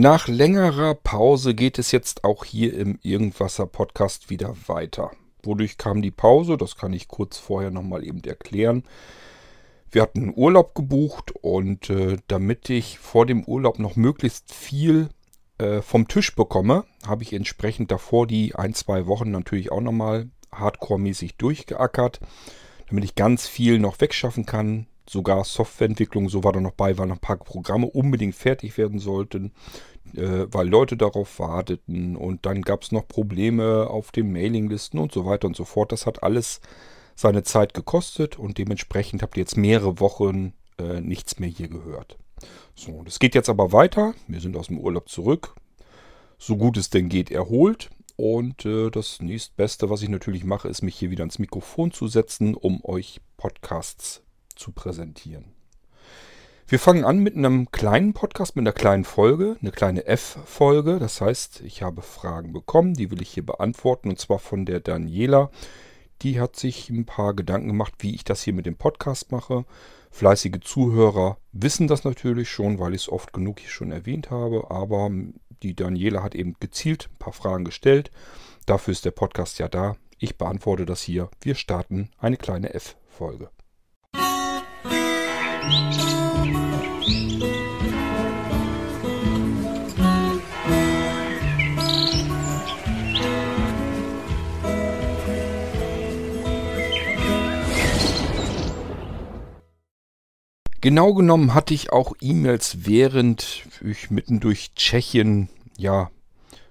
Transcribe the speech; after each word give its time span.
Nach 0.00 0.28
längerer 0.28 0.94
Pause 0.94 1.56
geht 1.56 1.76
es 1.76 1.90
jetzt 1.90 2.22
auch 2.22 2.44
hier 2.44 2.72
im 2.72 3.00
Irgendwasser 3.02 3.66
Podcast 3.66 4.30
wieder 4.30 4.54
weiter. 4.68 5.10
Wodurch 5.42 5.76
kam 5.76 6.02
die 6.02 6.12
Pause? 6.12 6.56
Das 6.56 6.76
kann 6.76 6.92
ich 6.92 7.08
kurz 7.08 7.36
vorher 7.36 7.72
nochmal 7.72 8.04
eben 8.04 8.22
erklären. 8.22 8.84
Wir 9.90 10.02
hatten 10.02 10.32
Urlaub 10.36 10.76
gebucht 10.76 11.32
und 11.32 11.90
äh, 11.90 12.18
damit 12.28 12.70
ich 12.70 13.00
vor 13.00 13.26
dem 13.26 13.42
Urlaub 13.42 13.80
noch 13.80 13.96
möglichst 13.96 14.54
viel 14.54 15.08
äh, 15.58 15.82
vom 15.82 16.06
Tisch 16.06 16.32
bekomme, 16.36 16.84
habe 17.04 17.24
ich 17.24 17.32
entsprechend 17.32 17.90
davor 17.90 18.28
die 18.28 18.54
ein, 18.54 18.74
zwei 18.74 19.08
Wochen 19.08 19.32
natürlich 19.32 19.72
auch 19.72 19.80
nochmal 19.80 20.30
hardcore-mäßig 20.52 21.38
durchgeackert, 21.38 22.20
damit 22.88 23.02
ich 23.02 23.16
ganz 23.16 23.48
viel 23.48 23.80
noch 23.80 24.00
wegschaffen 24.00 24.46
kann, 24.46 24.86
sogar 25.08 25.44
Softwareentwicklung, 25.44 26.28
so 26.28 26.44
war 26.44 26.52
da 26.52 26.60
noch 26.60 26.72
bei, 26.72 26.98
weil 26.98 27.06
noch 27.06 27.16
ein 27.16 27.20
paar 27.20 27.36
Programme 27.36 27.86
unbedingt 27.86 28.34
fertig 28.34 28.76
werden 28.78 28.98
sollten, 28.98 29.52
äh, 30.14 30.46
weil 30.50 30.68
Leute 30.68 30.96
darauf 30.96 31.38
warteten 31.38 32.16
und 32.16 32.46
dann 32.46 32.62
gab 32.62 32.82
es 32.82 32.92
noch 32.92 33.06
Probleme 33.06 33.88
auf 33.88 34.12
den 34.12 34.32
Mailinglisten 34.32 34.98
und 34.98 35.12
so 35.12 35.26
weiter 35.26 35.46
und 35.46 35.56
so 35.56 35.64
fort. 35.64 35.92
Das 35.92 36.06
hat 36.06 36.22
alles 36.22 36.60
seine 37.14 37.42
Zeit 37.42 37.74
gekostet 37.74 38.38
und 38.38 38.58
dementsprechend 38.58 39.22
habt 39.22 39.36
ihr 39.36 39.42
jetzt 39.42 39.56
mehrere 39.56 40.00
Wochen 40.00 40.52
äh, 40.78 41.00
nichts 41.00 41.38
mehr 41.38 41.48
hier 41.48 41.68
gehört. 41.68 42.16
So, 42.74 43.02
es 43.06 43.18
geht 43.18 43.34
jetzt 43.34 43.48
aber 43.48 43.72
weiter. 43.72 44.14
Wir 44.28 44.40
sind 44.40 44.56
aus 44.56 44.68
dem 44.68 44.78
Urlaub 44.78 45.08
zurück. 45.08 45.54
So 46.38 46.56
gut 46.56 46.76
es 46.76 46.90
denn 46.90 47.08
geht, 47.08 47.32
erholt. 47.32 47.90
Und 48.14 48.64
äh, 48.64 48.90
das 48.90 49.20
nächstbeste, 49.20 49.90
was 49.90 50.02
ich 50.02 50.08
natürlich 50.08 50.44
mache, 50.44 50.68
ist 50.68 50.82
mich 50.82 50.96
hier 50.96 51.10
wieder 51.10 51.22
ans 51.22 51.38
Mikrofon 51.38 51.90
zu 51.90 52.06
setzen, 52.06 52.54
um 52.54 52.84
euch 52.84 53.20
Podcasts 53.36 54.22
zu 54.58 54.72
präsentieren. 54.72 55.54
Wir 56.70 56.78
fangen 56.78 57.06
an 57.06 57.20
mit 57.20 57.34
einem 57.34 57.70
kleinen 57.70 58.12
Podcast, 58.12 58.54
mit 58.54 58.62
einer 58.62 58.74
kleinen 58.74 59.04
Folge, 59.04 59.56
eine 59.62 59.70
kleine 59.70 60.04
F-Folge. 60.04 60.98
Das 60.98 61.22
heißt, 61.22 61.62
ich 61.62 61.80
habe 61.80 62.02
Fragen 62.02 62.52
bekommen, 62.52 62.92
die 62.92 63.10
will 63.10 63.22
ich 63.22 63.30
hier 63.30 63.46
beantworten, 63.46 64.10
und 64.10 64.20
zwar 64.20 64.38
von 64.38 64.66
der 64.66 64.80
Daniela. 64.80 65.50
Die 66.20 66.38
hat 66.38 66.56
sich 66.56 66.90
ein 66.90 67.06
paar 67.06 67.32
Gedanken 67.32 67.68
gemacht, 67.68 67.94
wie 68.00 68.14
ich 68.14 68.22
das 68.22 68.42
hier 68.42 68.52
mit 68.52 68.66
dem 68.66 68.76
Podcast 68.76 69.32
mache. 69.32 69.64
Fleißige 70.10 70.60
Zuhörer 70.62 71.38
wissen 71.52 71.88
das 71.88 72.04
natürlich 72.04 72.50
schon, 72.50 72.78
weil 72.78 72.94
ich 72.94 73.02
es 73.02 73.08
oft 73.08 73.32
genug 73.32 73.60
hier 73.60 73.70
schon 73.70 73.90
erwähnt 73.90 74.30
habe. 74.30 74.70
Aber 74.70 75.10
die 75.62 75.74
Daniela 75.74 76.22
hat 76.22 76.34
eben 76.34 76.54
gezielt 76.60 77.08
ein 77.10 77.18
paar 77.18 77.32
Fragen 77.32 77.64
gestellt. 77.64 78.10
Dafür 78.66 78.92
ist 78.92 79.06
der 79.06 79.12
Podcast 79.12 79.58
ja 79.58 79.68
da. 79.68 79.96
Ich 80.18 80.36
beantworte 80.36 80.84
das 80.84 81.00
hier. 81.00 81.30
Wir 81.40 81.54
starten 81.54 82.10
eine 82.18 82.36
kleine 82.36 82.74
F-Folge. 82.74 83.48
Genau 100.88 101.12
genommen 101.12 101.52
hatte 101.52 101.74
ich 101.74 101.92
auch 101.92 102.14
E-Mails, 102.18 102.86
während 102.86 103.64
ich 103.84 104.10
mitten 104.10 104.40
durch 104.40 104.74
Tschechien, 104.74 105.50
ja, 105.76 106.10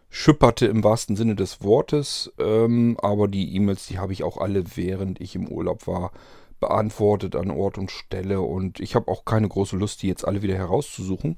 schipperte 0.09 0.65
im 0.65 0.83
wahrsten 0.83 1.15
Sinne 1.15 1.35
des 1.35 1.61
Wortes. 1.61 2.33
Ähm, 2.39 2.97
aber 2.99 3.27
die 3.27 3.53
E-Mails, 3.55 3.85
die 3.85 3.99
habe 3.99 4.13
ich 4.13 4.23
auch 4.23 4.37
alle, 4.37 4.75
während 4.75 5.21
ich 5.21 5.35
im 5.35 5.47
Urlaub 5.47 5.85
war, 5.85 6.11
beantwortet 6.59 7.35
an 7.35 7.51
Ort 7.51 7.77
und 7.77 7.91
Stelle. 7.91 8.41
Und 8.41 8.79
ich 8.79 8.95
habe 8.95 9.11
auch 9.11 9.25
keine 9.25 9.47
große 9.47 9.77
Lust, 9.77 10.01
die 10.01 10.07
jetzt 10.07 10.27
alle 10.27 10.41
wieder 10.41 10.55
herauszusuchen. 10.55 11.37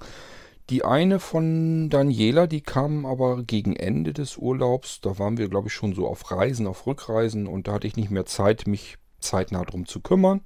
Die 0.69 0.85
eine 0.85 1.19
von 1.19 1.89
Daniela, 1.89 2.45
die 2.45 2.61
kam 2.61 3.05
aber 3.05 3.43
gegen 3.43 3.75
Ende 3.75 4.13
des 4.13 4.37
Urlaubs. 4.37 5.01
Da 5.01 5.17
waren 5.17 5.37
wir, 5.37 5.49
glaube 5.49 5.67
ich, 5.67 5.73
schon 5.73 5.93
so 5.93 6.07
auf 6.07 6.29
Reisen, 6.31 6.67
auf 6.67 6.85
Rückreisen. 6.85 7.47
Und 7.47 7.67
da 7.67 7.73
hatte 7.73 7.87
ich 7.87 7.95
nicht 7.95 8.11
mehr 8.11 8.25
Zeit, 8.25 8.67
mich 8.67 8.97
zeitnah 9.19 9.63
drum 9.65 9.85
zu 9.85 9.99
kümmern. 9.99 10.41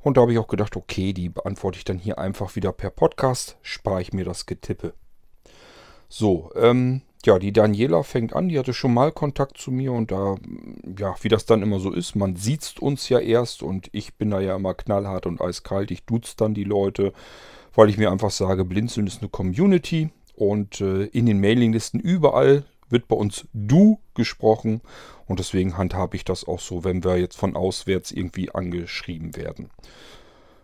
Und 0.00 0.16
da 0.18 0.20
habe 0.20 0.32
ich 0.32 0.38
auch 0.38 0.48
gedacht, 0.48 0.76
okay, 0.76 1.14
die 1.14 1.30
beantworte 1.30 1.78
ich 1.78 1.84
dann 1.84 1.98
hier 1.98 2.18
einfach 2.18 2.56
wieder 2.56 2.72
per 2.72 2.90
Podcast, 2.90 3.56
spare 3.62 4.02
ich 4.02 4.12
mir 4.12 4.26
das 4.26 4.44
Getippe. 4.44 4.92
So, 6.10 6.50
ähm, 6.56 7.00
ja, 7.26 7.38
die 7.38 7.52
Daniela 7.52 8.02
fängt 8.02 8.34
an, 8.34 8.48
die 8.48 8.58
hatte 8.58 8.74
schon 8.74 8.94
mal 8.94 9.12
Kontakt 9.12 9.58
zu 9.58 9.70
mir 9.70 9.92
und 9.92 10.10
da, 10.10 10.36
ja, 10.98 11.14
wie 11.20 11.28
das 11.28 11.46
dann 11.46 11.62
immer 11.62 11.80
so 11.80 11.92
ist, 11.92 12.16
man 12.16 12.36
sieht 12.36 12.78
uns 12.80 13.08
ja 13.08 13.18
erst 13.18 13.62
und 13.62 13.88
ich 13.92 14.14
bin 14.14 14.30
da 14.30 14.40
ja 14.40 14.56
immer 14.56 14.74
knallhart 14.74 15.26
und 15.26 15.40
eiskalt, 15.40 15.90
ich 15.90 16.04
duze 16.04 16.34
dann 16.36 16.54
die 16.54 16.64
Leute, 16.64 17.12
weil 17.74 17.88
ich 17.88 17.98
mir 17.98 18.10
einfach 18.10 18.30
sage, 18.30 18.64
Blinzeln 18.64 19.06
ist 19.06 19.20
eine 19.20 19.28
Community 19.28 20.10
und 20.34 20.80
äh, 20.80 21.04
in 21.06 21.26
den 21.26 21.40
Mailinglisten 21.40 22.00
überall 22.00 22.64
wird 22.88 23.08
bei 23.08 23.16
uns 23.16 23.46
du 23.52 23.98
gesprochen 24.14 24.80
und 25.26 25.38
deswegen 25.38 25.76
handhabe 25.76 26.16
ich 26.16 26.24
das 26.24 26.46
auch 26.46 26.60
so, 26.60 26.84
wenn 26.84 27.04
wir 27.04 27.16
jetzt 27.16 27.36
von 27.36 27.56
auswärts 27.56 28.12
irgendwie 28.12 28.50
angeschrieben 28.50 29.36
werden. 29.36 29.70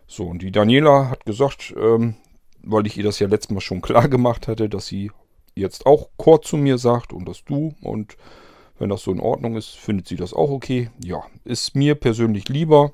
So, 0.07 0.25
und 0.25 0.41
die 0.41 0.51
Daniela 0.51 1.09
hat 1.09 1.25
gesagt, 1.25 1.73
ähm, 1.77 2.15
weil 2.63 2.85
ich 2.85 2.97
ihr 2.97 3.03
das 3.03 3.19
ja 3.19 3.27
letztes 3.27 3.53
Mal 3.53 3.61
schon 3.61 3.81
klar 3.81 4.07
gemacht 4.07 4.47
hatte, 4.47 4.69
dass 4.69 4.87
sie 4.87 5.11
jetzt 5.55 5.85
auch 5.85 6.09
Chor 6.17 6.41
zu 6.41 6.57
mir 6.57 6.77
sagt 6.77 7.13
und 7.13 7.27
das 7.27 7.43
du 7.43 7.75
und 7.81 8.17
wenn 8.77 8.89
das 8.89 9.03
so 9.03 9.11
in 9.11 9.19
Ordnung 9.19 9.57
ist, 9.57 9.75
findet 9.75 10.07
sie 10.07 10.15
das 10.15 10.33
auch 10.33 10.49
okay. 10.49 10.89
Ja, 11.03 11.23
ist 11.43 11.75
mir 11.75 11.93
persönlich 11.93 12.49
lieber. 12.49 12.91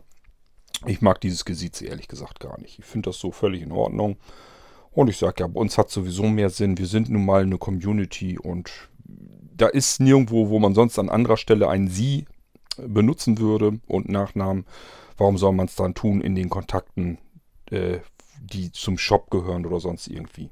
Ich 0.85 1.01
mag 1.01 1.21
dieses 1.21 1.45
Gesicht 1.45 1.81
ehrlich 1.81 2.09
gesagt 2.09 2.41
gar 2.41 2.59
nicht. 2.59 2.77
Ich 2.79 2.85
finde 2.85 3.09
das 3.09 3.19
so 3.19 3.31
völlig 3.31 3.61
in 3.61 3.71
Ordnung. 3.71 4.17
Und 4.91 5.09
ich 5.09 5.17
sage 5.17 5.35
ja, 5.39 5.47
bei 5.47 5.59
uns 5.59 5.77
hat 5.77 5.89
sowieso 5.89 6.23
mehr 6.23 6.49
Sinn. 6.49 6.77
Wir 6.77 6.87
sind 6.87 7.09
nun 7.09 7.25
mal 7.25 7.43
eine 7.43 7.57
Community 7.57 8.37
und 8.37 8.69
da 9.55 9.67
ist 9.67 10.01
nirgendwo, 10.01 10.49
wo 10.49 10.59
man 10.59 10.75
sonst 10.75 10.99
an 10.99 11.09
anderer 11.09 11.37
Stelle 11.37 11.69
ein 11.69 11.87
Sie 11.87 12.25
benutzen 12.77 13.39
würde 13.39 13.79
und 13.87 14.09
Nachnamen. 14.09 14.65
Warum 15.17 15.37
soll 15.37 15.53
man 15.53 15.67
es 15.67 15.75
dann 15.75 15.95
tun 15.95 16.21
in 16.21 16.35
den 16.35 16.49
Kontakten, 16.49 17.17
äh, 17.71 17.99
die 18.41 18.71
zum 18.71 18.97
Shop 18.97 19.29
gehören 19.31 19.65
oder 19.65 19.79
sonst 19.79 20.07
irgendwie? 20.07 20.49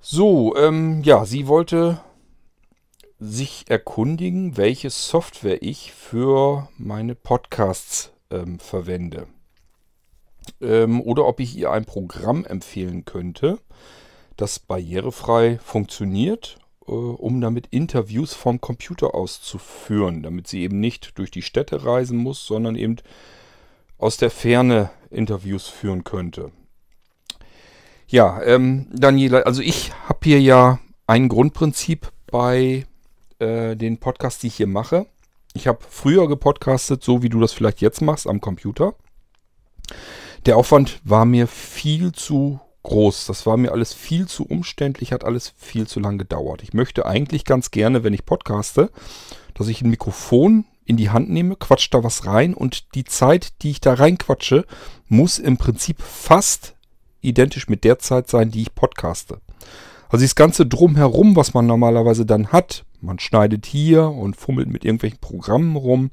So, 0.00 0.56
ähm, 0.56 1.02
ja, 1.02 1.24
sie 1.24 1.46
wollte 1.46 2.00
sich 3.18 3.64
erkundigen, 3.68 4.56
welche 4.56 4.90
Software 4.90 5.62
ich 5.62 5.92
für 5.92 6.68
meine 6.78 7.14
Podcasts 7.14 8.12
ähm, 8.30 8.58
verwende. 8.60 9.26
Ähm, 10.60 11.00
oder 11.00 11.26
ob 11.26 11.40
ich 11.40 11.56
ihr 11.56 11.72
ein 11.72 11.84
Programm 11.84 12.44
empfehlen 12.44 13.04
könnte, 13.04 13.58
das 14.36 14.60
barrierefrei 14.60 15.58
funktioniert 15.58 16.58
äh, 16.88 16.92
um 16.92 17.40
damit 17.40 17.66
Interviews 17.68 18.34
vom 18.34 18.60
Computer 18.60 19.14
aus 19.14 19.42
zu 19.42 19.58
führen, 19.58 20.22
damit 20.22 20.48
sie 20.48 20.62
eben 20.62 20.80
nicht 20.80 21.18
durch 21.18 21.30
die 21.30 21.42
Städte 21.42 21.84
reisen 21.84 22.16
muss, 22.16 22.46
sondern 22.46 22.76
eben 22.76 22.96
aus 23.98 24.16
der 24.16 24.30
Ferne 24.30 24.90
Interviews 25.10 25.68
führen 25.68 26.04
könnte. 26.04 26.50
Ja, 28.10 28.40
ähm, 28.42 28.86
Daniela, 28.90 29.40
also 29.40 29.60
ich 29.60 29.92
habe 30.08 30.20
hier 30.22 30.40
ja 30.40 30.78
ein 31.06 31.28
Grundprinzip 31.28 32.10
bei 32.30 32.86
äh, 33.38 33.76
den 33.76 33.98
Podcasts, 33.98 34.40
die 34.40 34.46
ich 34.46 34.54
hier 34.54 34.66
mache. 34.66 35.04
Ich 35.52 35.66
habe 35.66 35.80
früher 35.86 36.26
gepodcastet, 36.26 37.02
so 37.02 37.22
wie 37.22 37.28
du 37.28 37.38
das 37.38 37.52
vielleicht 37.52 37.82
jetzt 37.82 38.00
machst, 38.00 38.26
am 38.26 38.40
Computer. 38.40 38.94
Der 40.46 40.56
Aufwand 40.56 41.00
war 41.04 41.26
mir 41.26 41.46
viel 41.46 42.12
zu 42.12 42.60
groß. 42.82 43.26
Das 43.26 43.44
war 43.44 43.58
mir 43.58 43.72
alles 43.72 43.92
viel 43.92 44.26
zu 44.26 44.46
umständlich, 44.46 45.12
hat 45.12 45.24
alles 45.24 45.52
viel 45.58 45.86
zu 45.86 46.00
lang 46.00 46.16
gedauert. 46.16 46.62
Ich 46.62 46.72
möchte 46.72 47.04
eigentlich 47.04 47.44
ganz 47.44 47.70
gerne, 47.70 48.04
wenn 48.04 48.14
ich 48.14 48.24
podcaste, 48.24 48.90
dass 49.52 49.68
ich 49.68 49.82
ein 49.82 49.90
Mikrofon 49.90 50.64
in 50.86 50.96
die 50.96 51.10
Hand 51.10 51.28
nehme, 51.28 51.56
quatsch 51.56 51.88
da 51.90 52.02
was 52.02 52.24
rein 52.24 52.54
und 52.54 52.94
die 52.94 53.04
Zeit, 53.04 53.60
die 53.60 53.70
ich 53.70 53.82
da 53.82 53.92
reinquatsche, 53.92 54.64
muss 55.08 55.38
im 55.38 55.58
Prinzip 55.58 56.00
fast 56.00 56.74
identisch 57.20 57.68
mit 57.68 57.84
der 57.84 57.98
Zeit 57.98 58.28
sein, 58.28 58.50
die 58.50 58.62
ich 58.62 58.74
podcaste. 58.74 59.40
Also 60.08 60.24
das 60.24 60.34
ganze 60.34 60.66
Drumherum, 60.66 61.36
was 61.36 61.54
man 61.54 61.66
normalerweise 61.66 62.24
dann 62.24 62.48
hat, 62.48 62.84
man 63.00 63.18
schneidet 63.18 63.66
hier 63.66 64.08
und 64.08 64.36
fummelt 64.36 64.68
mit 64.68 64.84
irgendwelchen 64.84 65.20
Programmen 65.20 65.76
rum, 65.76 66.10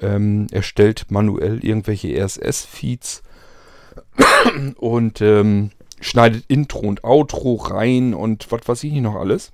ähm, 0.00 0.46
erstellt 0.50 1.06
manuell 1.10 1.64
irgendwelche 1.64 2.08
RSS-Feeds 2.22 3.22
und 4.76 5.20
ähm, 5.22 5.70
schneidet 6.00 6.44
Intro 6.48 6.80
und 6.80 7.04
Outro 7.04 7.54
rein 7.54 8.12
und 8.12 8.50
was 8.52 8.60
weiß 8.66 8.84
ich 8.84 8.92
nicht 8.92 9.02
noch 9.02 9.16
alles. 9.16 9.52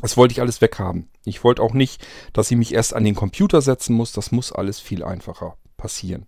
Das 0.00 0.16
wollte 0.16 0.32
ich 0.32 0.40
alles 0.40 0.60
weghaben. 0.60 1.08
Ich 1.24 1.42
wollte 1.42 1.62
auch 1.62 1.74
nicht, 1.74 2.06
dass 2.32 2.50
ich 2.50 2.56
mich 2.56 2.72
erst 2.72 2.94
an 2.94 3.04
den 3.04 3.16
Computer 3.16 3.60
setzen 3.60 3.94
muss. 3.94 4.12
Das 4.12 4.30
muss 4.30 4.52
alles 4.52 4.78
viel 4.78 5.02
einfacher 5.02 5.56
passieren. 5.76 6.26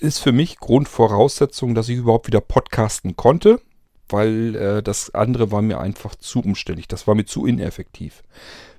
Ist 0.00 0.20
für 0.20 0.30
mich 0.32 0.58
Grundvoraussetzung, 0.58 1.74
dass 1.74 1.88
ich 1.88 1.98
überhaupt 1.98 2.28
wieder 2.28 2.40
podcasten 2.40 3.16
konnte, 3.16 3.60
weil 4.08 4.54
äh, 4.54 4.82
das 4.82 5.12
andere 5.12 5.50
war 5.50 5.60
mir 5.60 5.80
einfach 5.80 6.14
zu 6.14 6.40
umständlich. 6.40 6.86
Das 6.86 7.08
war 7.08 7.16
mir 7.16 7.24
zu 7.24 7.46
ineffektiv. 7.46 8.22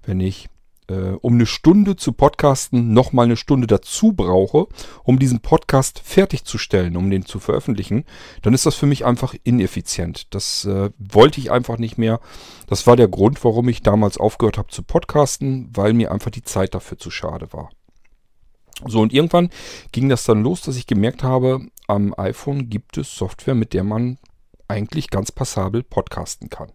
Wenn 0.06 0.22
ich 0.22 0.48
äh, 0.90 1.18
um 1.22 1.34
eine 1.34 1.46
Stunde 1.46 1.96
zu 1.96 2.14
podcasten 2.14 2.94
nochmal 2.94 3.26
eine 3.26 3.38
Stunde 3.38 3.68
dazu 3.68 4.14
brauche, 4.14 4.68
um 5.04 5.20
diesen 5.20 5.42
Podcast 5.42 6.00
fertigzustellen, 6.04 6.98
um 6.98 7.10
den 7.10 7.26
zu 7.26 7.40
veröffentlichen, 7.40 8.06
dann 8.42 8.54
ist 8.54 8.66
das 8.66 8.76
für 8.76 8.86
mich 8.86 9.06
einfach 9.06 9.36
ineffizient. 9.44 10.34
Das 10.34 10.66
äh, 10.66 10.90
wollte 10.98 11.40
ich 11.40 11.52
einfach 11.52 11.78
nicht 11.78 11.98
mehr. 11.98 12.20
Das 12.68 12.88
war 12.88 12.96
der 12.96 13.08
Grund, 13.08 13.44
warum 13.44 13.70
ich 13.70 13.84
damals 13.84 14.18
aufgehört 14.18 14.58
habe 14.58 14.70
zu 14.70 14.84
podcasten, 14.84 15.70
weil 15.74 15.94
mir 15.94 16.12
einfach 16.12 16.32
die 16.32 16.44
Zeit 16.44 16.76
dafür 16.76 16.98
zu 16.98 17.12
schade 17.12 17.52
war. 17.54 17.70
So, 18.86 19.02
und 19.02 19.14
irgendwann 19.14 19.50
ging 19.92 20.10
das 20.10 20.24
dann 20.24 20.44
los, 20.44 20.62
dass 20.62 20.78
ich 20.78 20.88
gemerkt 20.88 21.24
habe, 21.24 21.68
am 21.88 22.14
iPhone 22.18 22.70
gibt 22.70 22.98
es 22.98 23.14
Software, 23.16 23.56
mit 23.56 23.74
der 23.74 23.84
man 23.84 24.18
eigentlich 24.68 25.10
ganz 25.10 25.32
passabel 25.32 25.84
podcasten 25.84 26.50
kann. 26.50 26.72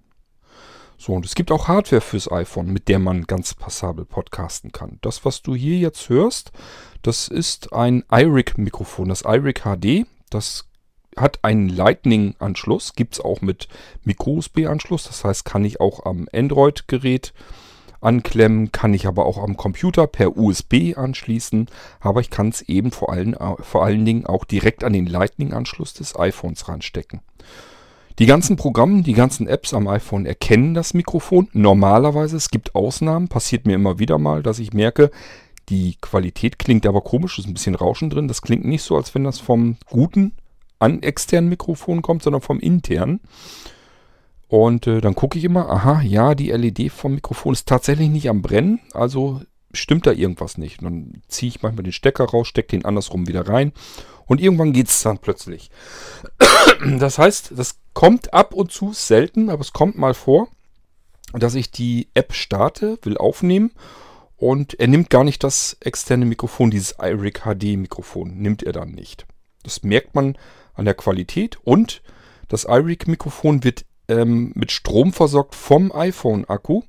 So, 0.98 1.12
und 1.12 1.24
es 1.24 1.34
gibt 1.34 1.50
auch 1.50 1.68
Hardware 1.68 2.00
fürs 2.00 2.30
iPhone, 2.30 2.72
mit 2.72 2.88
der 2.88 2.98
man 2.98 3.24
ganz 3.24 3.54
passabel 3.54 4.04
podcasten 4.04 4.72
kann. 4.72 4.98
Das, 5.02 5.24
was 5.24 5.42
du 5.42 5.54
hier 5.54 5.78
jetzt 5.78 6.08
hörst, 6.08 6.52
das 7.02 7.28
ist 7.28 7.72
ein 7.72 8.04
iRig-Mikrofon, 8.10 9.08
das 9.08 9.22
iRig 9.22 9.62
HD. 9.62 10.06
Das 10.30 10.68
hat 11.16 11.44
einen 11.44 11.68
Lightning-Anschluss, 11.68 12.94
gibt 12.94 13.14
es 13.14 13.20
auch 13.20 13.40
mit 13.40 13.68
Micro-USB-Anschluss. 14.04 15.04
Das 15.04 15.24
heißt, 15.24 15.44
kann 15.44 15.64
ich 15.64 15.80
auch 15.80 16.06
am 16.06 16.28
Android-Gerät 16.32 17.32
anklemmen, 18.04 18.72
kann 18.72 18.94
ich 18.94 19.06
aber 19.06 19.26
auch 19.26 19.38
am 19.38 19.56
Computer 19.56 20.06
per 20.06 20.36
USB 20.36 20.96
anschließen. 20.96 21.66
Aber 22.00 22.20
ich 22.20 22.30
kann 22.30 22.48
es 22.48 22.62
eben 22.62 22.90
vor 22.90 23.12
allen, 23.12 23.36
vor 23.60 23.84
allen 23.84 24.04
Dingen 24.04 24.26
auch 24.26 24.44
direkt 24.44 24.84
an 24.84 24.92
den 24.92 25.06
Lightning-Anschluss 25.06 25.94
des 25.94 26.18
iPhones 26.18 26.68
ranstecken. 26.68 27.20
Die 28.20 28.26
ganzen 28.26 28.56
Programme, 28.56 29.02
die 29.02 29.12
ganzen 29.12 29.48
Apps 29.48 29.74
am 29.74 29.88
iPhone 29.88 30.24
erkennen 30.24 30.74
das 30.74 30.94
Mikrofon. 30.94 31.48
Normalerweise, 31.52 32.36
es 32.36 32.48
gibt 32.48 32.76
Ausnahmen, 32.76 33.26
passiert 33.26 33.66
mir 33.66 33.74
immer 33.74 33.98
wieder 33.98 34.18
mal, 34.18 34.42
dass 34.42 34.60
ich 34.60 34.72
merke, 34.72 35.10
die 35.68 35.96
Qualität 36.00 36.58
klingt 36.58 36.86
aber 36.86 37.00
komisch, 37.00 37.38
ist 37.38 37.48
ein 37.48 37.54
bisschen 37.54 37.74
Rauschen 37.74 38.10
drin. 38.10 38.28
Das 38.28 38.42
klingt 38.42 38.64
nicht 38.64 38.82
so, 38.82 38.96
als 38.96 39.14
wenn 39.14 39.24
das 39.24 39.40
vom 39.40 39.78
guten 39.90 40.32
an 40.78 41.02
externen 41.02 41.48
Mikrofon 41.48 42.02
kommt, 42.02 42.22
sondern 42.22 42.42
vom 42.42 42.60
internen. 42.60 43.20
Und 44.54 44.86
äh, 44.86 45.00
dann 45.00 45.16
gucke 45.16 45.36
ich 45.36 45.42
immer, 45.42 45.68
aha, 45.68 46.00
ja, 46.02 46.36
die 46.36 46.52
LED 46.52 46.92
vom 46.92 47.16
Mikrofon 47.16 47.54
ist 47.54 47.66
tatsächlich 47.66 48.08
nicht 48.08 48.28
am 48.28 48.40
Brennen, 48.40 48.78
also 48.92 49.40
stimmt 49.72 50.06
da 50.06 50.12
irgendwas 50.12 50.58
nicht. 50.58 50.78
Und 50.78 50.84
dann 50.84 51.22
ziehe 51.26 51.48
ich 51.48 51.62
manchmal 51.62 51.82
den 51.82 51.92
Stecker 51.92 52.24
raus, 52.24 52.46
stecke 52.46 52.68
den 52.68 52.84
andersrum 52.84 53.26
wieder 53.26 53.48
rein 53.48 53.72
und 54.26 54.40
irgendwann 54.40 54.72
geht 54.72 54.86
es 54.86 55.02
dann 55.02 55.18
plötzlich. 55.18 55.72
Das 57.00 57.18
heißt, 57.18 57.54
das 57.56 57.80
kommt 57.94 58.32
ab 58.32 58.54
und 58.54 58.70
zu 58.70 58.92
selten, 58.92 59.50
aber 59.50 59.60
es 59.60 59.72
kommt 59.72 59.98
mal 59.98 60.14
vor, 60.14 60.46
dass 61.32 61.56
ich 61.56 61.72
die 61.72 62.06
App 62.14 62.32
starte, 62.32 62.98
will 63.02 63.18
aufnehmen 63.18 63.72
und 64.36 64.78
er 64.78 64.86
nimmt 64.86 65.10
gar 65.10 65.24
nicht 65.24 65.42
das 65.42 65.76
externe 65.80 66.26
Mikrofon, 66.26 66.70
dieses 66.70 66.94
iRig 67.00 67.40
HD 67.40 67.76
Mikrofon, 67.76 68.38
nimmt 68.38 68.62
er 68.62 68.72
dann 68.72 68.92
nicht. 68.92 69.26
Das 69.64 69.82
merkt 69.82 70.14
man 70.14 70.38
an 70.74 70.84
der 70.84 70.94
Qualität 70.94 71.58
und 71.64 72.02
das 72.48 72.66
iRig 72.68 73.08
Mikrofon 73.08 73.64
wird 73.64 73.84
ähm, 74.08 74.52
mit 74.54 74.72
Strom 74.72 75.12
versorgt 75.12 75.54
vom 75.54 75.92
iPhone 75.92 76.44
Akku 76.46 76.82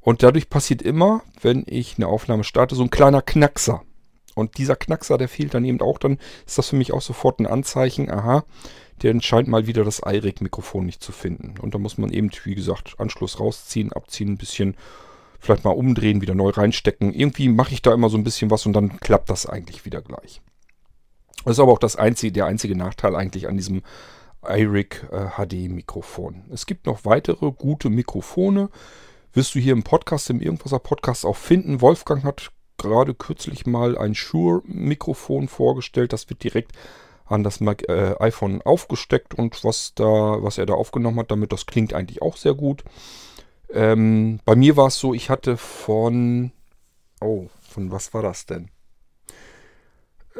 und 0.00 0.22
dadurch 0.22 0.50
passiert 0.50 0.82
immer, 0.82 1.22
wenn 1.40 1.64
ich 1.66 1.96
eine 1.96 2.08
Aufnahme 2.08 2.44
starte, 2.44 2.74
so 2.74 2.82
ein 2.82 2.90
kleiner 2.90 3.22
Knackser. 3.22 3.82
Und 4.34 4.58
dieser 4.58 4.76
Knackser, 4.76 5.16
der 5.16 5.28
fehlt 5.28 5.54
dann 5.54 5.64
eben 5.64 5.80
auch, 5.80 5.98
dann 5.98 6.18
ist 6.46 6.58
das 6.58 6.68
für 6.68 6.76
mich 6.76 6.92
auch 6.92 7.02
sofort 7.02 7.40
ein 7.40 7.46
Anzeichen, 7.46 8.10
aha, 8.10 8.44
der 9.02 9.18
scheint 9.20 9.48
mal 9.48 9.66
wieder 9.66 9.84
das 9.84 10.02
iRig-Mikrofon 10.04 10.84
nicht 10.84 11.02
zu 11.02 11.12
finden. 11.12 11.54
Und 11.60 11.74
da 11.74 11.78
muss 11.78 11.98
man 11.98 12.10
eben, 12.10 12.30
wie 12.44 12.54
gesagt, 12.54 12.96
Anschluss 12.98 13.40
rausziehen, 13.40 13.92
abziehen, 13.92 14.30
ein 14.30 14.38
bisschen 14.38 14.76
vielleicht 15.40 15.64
mal 15.64 15.70
umdrehen, 15.70 16.20
wieder 16.20 16.34
neu 16.34 16.50
reinstecken. 16.50 17.12
Irgendwie 17.12 17.48
mache 17.48 17.74
ich 17.74 17.82
da 17.82 17.92
immer 17.92 18.08
so 18.08 18.16
ein 18.16 18.24
bisschen 18.24 18.50
was 18.50 18.66
und 18.66 18.72
dann 18.72 18.98
klappt 19.00 19.30
das 19.30 19.46
eigentlich 19.46 19.84
wieder 19.84 20.00
gleich. 20.00 20.40
Das 21.44 21.52
ist 21.52 21.60
aber 21.60 21.72
auch 21.72 21.78
das 21.78 21.96
einzige, 21.96 22.32
der 22.32 22.46
einzige 22.46 22.76
Nachteil 22.76 23.14
eigentlich 23.14 23.48
an 23.48 23.56
diesem 23.56 23.82
iRig 24.48 25.06
äh, 25.10 25.28
HD-Mikrofon. 25.36 26.44
Es 26.50 26.66
gibt 26.66 26.86
noch 26.86 27.04
weitere 27.04 27.52
gute 27.52 27.90
Mikrofone. 27.90 28.70
Wirst 29.32 29.54
du 29.54 29.58
hier 29.58 29.72
im 29.72 29.82
Podcast, 29.82 30.30
im 30.30 30.40
Irgendwaser 30.40 30.78
Podcast 30.78 31.26
auch 31.26 31.36
finden. 31.36 31.80
Wolfgang 31.80 32.24
hat 32.24 32.50
gerade 32.78 33.14
kürzlich 33.14 33.66
mal 33.66 33.96
ein 33.98 34.14
Shure-Mikrofon 34.14 35.48
vorgestellt. 35.48 36.12
Das 36.12 36.28
wird 36.28 36.42
direkt 36.44 36.72
an 37.26 37.42
das 37.42 37.60
Mac, 37.60 37.88
äh, 37.88 38.14
iPhone 38.20 38.62
aufgesteckt 38.62 39.34
und 39.34 39.64
was 39.64 39.94
da, 39.94 40.04
was 40.04 40.58
er 40.58 40.66
da 40.66 40.74
aufgenommen 40.74 41.18
hat, 41.18 41.30
damit 41.30 41.52
das 41.52 41.66
klingt 41.66 41.94
eigentlich 41.94 42.22
auch 42.22 42.36
sehr 42.36 42.54
gut. 42.54 42.84
Ähm, 43.72 44.40
bei 44.44 44.54
mir 44.54 44.76
war 44.76 44.88
es 44.88 44.98
so, 44.98 45.14
ich 45.14 45.30
hatte 45.30 45.56
von, 45.56 46.52
oh, 47.20 47.48
von 47.68 47.90
was 47.90 48.12
war 48.14 48.22
das 48.22 48.46
denn? 48.46 48.70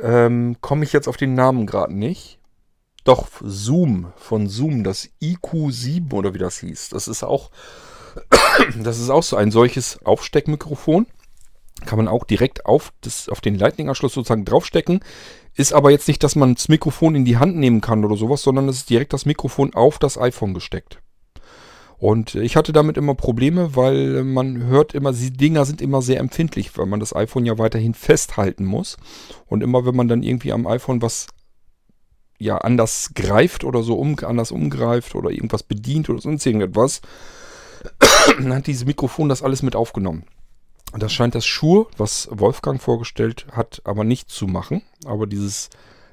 Ähm, 0.02 0.56
Komme 0.60 0.84
ich 0.84 0.92
jetzt 0.92 1.08
auf 1.08 1.16
den 1.16 1.34
Namen 1.34 1.66
gerade 1.66 1.94
nicht. 1.94 2.38
Doch, 3.04 3.28
Zoom, 3.42 4.12
von 4.16 4.48
Zoom, 4.48 4.82
das 4.82 5.10
IQ7 5.22 6.12
oder 6.14 6.32
wie 6.32 6.38
das 6.38 6.58
hieß. 6.58 6.88
Das 6.88 7.06
ist 7.06 7.22
auch, 7.22 7.50
das 8.82 8.98
ist 8.98 9.10
auch 9.10 9.22
so 9.22 9.36
ein 9.36 9.50
solches 9.50 9.98
Aufsteckmikrofon. 10.04 11.06
Kann 11.84 11.98
man 11.98 12.08
auch 12.08 12.24
direkt 12.24 12.64
auf, 12.64 12.92
das, 13.02 13.28
auf 13.28 13.42
den 13.42 13.56
Lightning-Anschluss 13.56 14.14
sozusagen 14.14 14.46
draufstecken. 14.46 15.00
Ist 15.54 15.74
aber 15.74 15.90
jetzt 15.90 16.08
nicht, 16.08 16.22
dass 16.22 16.34
man 16.34 16.54
das 16.54 16.68
Mikrofon 16.68 17.14
in 17.14 17.26
die 17.26 17.36
Hand 17.36 17.56
nehmen 17.56 17.82
kann 17.82 18.04
oder 18.04 18.16
sowas, 18.16 18.42
sondern 18.42 18.68
es 18.68 18.78
ist 18.78 18.90
direkt 18.90 19.12
das 19.12 19.26
Mikrofon 19.26 19.74
auf 19.74 19.98
das 19.98 20.16
iPhone 20.16 20.54
gesteckt. 20.54 20.98
Und 21.98 22.34
ich 22.34 22.56
hatte 22.56 22.72
damit 22.72 22.96
immer 22.96 23.14
Probleme, 23.14 23.76
weil 23.76 24.24
man 24.24 24.64
hört 24.64 24.94
immer, 24.94 25.12
die 25.12 25.30
Dinger 25.30 25.64
sind 25.64 25.80
immer 25.80 26.02
sehr 26.02 26.20
empfindlich, 26.20 26.76
weil 26.76 26.86
man 26.86 27.00
das 27.00 27.14
iPhone 27.14 27.46
ja 27.46 27.58
weiterhin 27.58 27.94
festhalten 27.94 28.64
muss. 28.64 28.96
Und 29.46 29.62
immer 29.62 29.86
wenn 29.86 29.94
man 29.94 30.08
dann 30.08 30.22
irgendwie 30.22 30.52
am 30.52 30.66
iPhone 30.66 31.02
was 31.02 31.28
ja 32.38 32.58
anders 32.58 33.10
greift 33.14 33.64
oder 33.64 33.82
so 33.82 33.94
um, 33.94 34.16
anders 34.22 34.50
umgreift 34.50 35.14
oder 35.14 35.30
irgendwas 35.30 35.62
bedient 35.62 36.08
oder 36.10 36.20
sonst 36.20 36.44
irgendetwas, 36.46 37.00
dann 38.38 38.52
hat 38.54 38.66
dieses 38.66 38.84
Mikrofon 38.86 39.28
das 39.28 39.42
alles 39.42 39.62
mit 39.62 39.76
aufgenommen. 39.76 40.24
Das 40.96 41.12
scheint 41.12 41.34
das 41.34 41.44
Shure, 41.44 41.88
was 41.96 42.28
Wolfgang 42.30 42.80
vorgestellt 42.80 43.46
hat, 43.52 43.82
aber 43.84 44.04
nicht 44.04 44.30
zu 44.30 44.46
machen. 44.46 44.82
Aber 45.04 45.26
dieses 45.26 45.70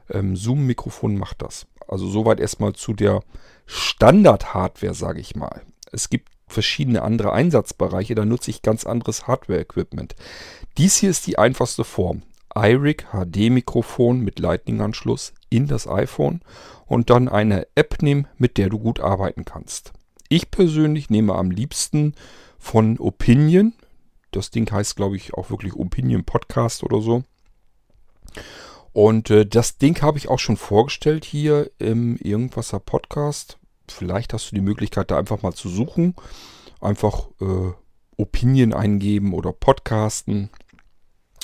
ähm, 0.09 0.35
Zoom-Mikrofon 0.35 1.17
macht 1.17 1.41
das. 1.43 1.67
Also 1.87 2.09
soweit 2.09 2.39
erstmal 2.39 2.73
zu 2.73 2.93
der 2.93 3.21
Standard-Hardware, 3.67 4.93
sage 4.93 5.19
ich 5.19 5.35
mal. 5.35 5.61
Es 5.91 6.09
gibt 6.09 6.29
verschiedene 6.47 7.03
andere 7.03 7.31
Einsatzbereiche, 7.31 8.15
da 8.15 8.25
nutze 8.25 8.49
ich 8.49 8.61
ganz 8.61 8.85
anderes 8.85 9.27
Hardware-Equipment. 9.27 10.15
Dies 10.77 10.97
hier 10.97 11.11
ist 11.11 11.27
die 11.27 11.37
einfachste 11.37 11.83
Form. 11.83 12.23
iRig 12.55 13.05
HD-Mikrofon 13.11 14.21
mit 14.21 14.39
Lightning-Anschluss 14.39 15.33
in 15.51 15.67
das 15.67 15.87
iPhone 15.87 16.41
und 16.87 17.11
dann 17.11 17.27
eine 17.29 17.67
App 17.75 18.01
nehmen, 18.01 18.27
mit 18.39 18.57
der 18.57 18.69
du 18.69 18.79
gut 18.79 18.99
arbeiten 18.99 19.45
kannst. 19.45 19.93
Ich 20.29 20.49
persönlich 20.49 21.11
nehme 21.11 21.35
am 21.35 21.51
liebsten 21.51 22.15
von 22.57 22.97
Opinion 22.97 23.73
das 24.31 24.49
Ding 24.49 24.71
heißt, 24.71 24.95
glaube 24.95 25.17
ich, 25.17 25.33
auch 25.33 25.49
wirklich 25.49 25.75
Opinion 25.75 26.23
Podcast 26.23 26.83
oder 26.83 27.01
so. 27.01 27.23
Und 28.93 29.29
äh, 29.29 29.45
das 29.45 29.77
Ding 29.77 30.01
habe 30.01 30.17
ich 30.17 30.29
auch 30.29 30.39
schon 30.39 30.57
vorgestellt 30.57 31.25
hier 31.25 31.69
im 31.79 32.15
Irgendwasser 32.17 32.79
Podcast. 32.79 33.57
Vielleicht 33.89 34.33
hast 34.33 34.51
du 34.51 34.55
die 34.55 34.61
Möglichkeit, 34.61 35.11
da 35.11 35.17
einfach 35.17 35.41
mal 35.41 35.53
zu 35.53 35.69
suchen. 35.69 36.15
Einfach 36.79 37.27
äh, 37.41 37.73
Opinion 38.17 38.73
eingeben 38.73 39.33
oder 39.33 39.51
Podcasten. 39.51 40.49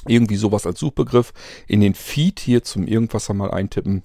Irgendwie 0.06 0.38
sowas 0.38 0.66
als 0.66 0.80
Suchbegriff. 0.80 1.34
In 1.68 1.82
den 1.82 1.96
Feed 1.96 2.39
hier 2.39 2.63
zum 2.63 2.88
Irgendwasser 2.88 3.34
mal 3.34 3.51
eintippen. 3.51 4.04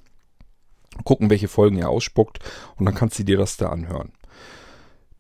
Gucken, 1.05 1.31
welche 1.31 1.49
Folgen 1.49 1.79
er 1.79 1.91
ausspuckt. 1.91 2.39
Und 2.77 2.87
dann 2.87 2.95
kannst 2.95 3.19
du 3.19 3.25
dir 3.25 3.37
das 3.37 3.57
da 3.57 3.69
anhören. 3.69 4.13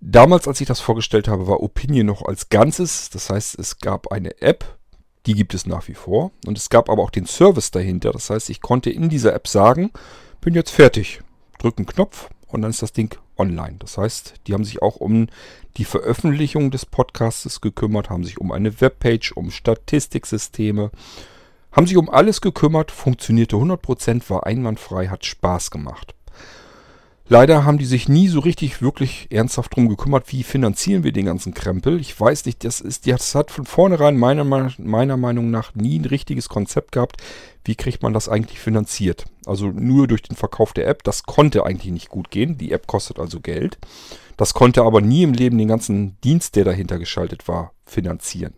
Damals, 0.00 0.48
als 0.48 0.60
ich 0.60 0.66
das 0.66 0.80
vorgestellt 0.80 1.28
habe, 1.28 1.46
war 1.46 1.62
Opinion 1.62 2.06
noch 2.06 2.22
als 2.22 2.48
Ganzes. 2.48 3.10
Das 3.10 3.30
heißt, 3.30 3.58
es 3.58 3.78
gab 3.78 4.10
eine 4.10 4.40
App, 4.42 4.78
die 5.26 5.34
gibt 5.34 5.54
es 5.54 5.66
nach 5.66 5.86
wie 5.86 5.94
vor. 5.94 6.32
Und 6.46 6.58
es 6.58 6.70
gab 6.70 6.90
aber 6.90 7.02
auch 7.02 7.10
den 7.10 7.26
Service 7.26 7.70
dahinter. 7.70 8.10
Das 8.10 8.28
heißt, 8.28 8.50
ich 8.50 8.60
konnte 8.60 8.90
in 8.90 9.08
dieser 9.08 9.32
App 9.32 9.46
sagen, 9.46 9.92
bin 10.40 10.54
jetzt 10.54 10.70
fertig. 10.70 11.20
Drück 11.58 11.78
einen 11.78 11.86
Knopf 11.86 12.28
und 12.52 12.62
dann 12.62 12.70
ist 12.70 12.82
das 12.82 12.92
Ding 12.92 13.16
online. 13.36 13.76
Das 13.78 13.98
heißt, 13.98 14.34
die 14.46 14.54
haben 14.54 14.64
sich 14.64 14.82
auch 14.82 14.96
um 14.96 15.28
die 15.76 15.84
Veröffentlichung 15.84 16.70
des 16.70 16.86
Podcasts 16.86 17.60
gekümmert, 17.60 18.10
haben 18.10 18.24
sich 18.24 18.38
um 18.38 18.52
eine 18.52 18.80
Webpage, 18.80 19.32
um 19.32 19.50
Statistiksysteme, 19.50 20.90
haben 21.72 21.86
sich 21.86 21.96
um 21.96 22.10
alles 22.10 22.40
gekümmert, 22.40 22.90
funktionierte 22.90 23.56
100%, 23.56 24.28
war 24.28 24.46
einwandfrei, 24.46 25.08
hat 25.08 25.24
Spaß 25.24 25.70
gemacht. 25.70 26.14
Leider 27.32 27.64
haben 27.64 27.78
die 27.78 27.86
sich 27.86 28.10
nie 28.10 28.28
so 28.28 28.40
richtig 28.40 28.82
wirklich 28.82 29.26
ernsthaft 29.30 29.74
drum 29.74 29.88
gekümmert, 29.88 30.30
wie 30.30 30.42
finanzieren 30.42 31.02
wir 31.02 31.12
den 31.12 31.24
ganzen 31.24 31.54
Krempel. 31.54 31.98
Ich 31.98 32.20
weiß 32.20 32.44
nicht, 32.44 32.62
das, 32.62 32.82
ist, 32.82 33.06
das 33.06 33.34
hat 33.34 33.50
von 33.50 33.64
vornherein 33.64 34.18
meiner, 34.18 34.44
meiner 34.76 35.16
Meinung 35.16 35.50
nach 35.50 35.74
nie 35.74 35.98
ein 35.98 36.04
richtiges 36.04 36.50
Konzept 36.50 36.92
gehabt. 36.92 37.22
Wie 37.64 37.74
kriegt 37.74 38.02
man 38.02 38.12
das 38.12 38.28
eigentlich 38.28 38.60
finanziert? 38.60 39.24
Also 39.46 39.68
nur 39.68 40.08
durch 40.08 40.20
den 40.20 40.36
Verkauf 40.36 40.74
der 40.74 40.86
App, 40.86 41.04
das 41.04 41.22
konnte 41.22 41.64
eigentlich 41.64 41.90
nicht 41.90 42.10
gut 42.10 42.30
gehen. 42.30 42.58
Die 42.58 42.70
App 42.70 42.86
kostet 42.86 43.18
also 43.18 43.40
Geld. 43.40 43.78
Das 44.36 44.52
konnte 44.52 44.82
aber 44.82 45.00
nie 45.00 45.22
im 45.22 45.32
Leben 45.32 45.56
den 45.56 45.68
ganzen 45.68 46.20
Dienst, 46.20 46.54
der 46.54 46.64
dahinter 46.64 46.98
geschaltet 46.98 47.48
war, 47.48 47.72
finanzieren. 47.86 48.52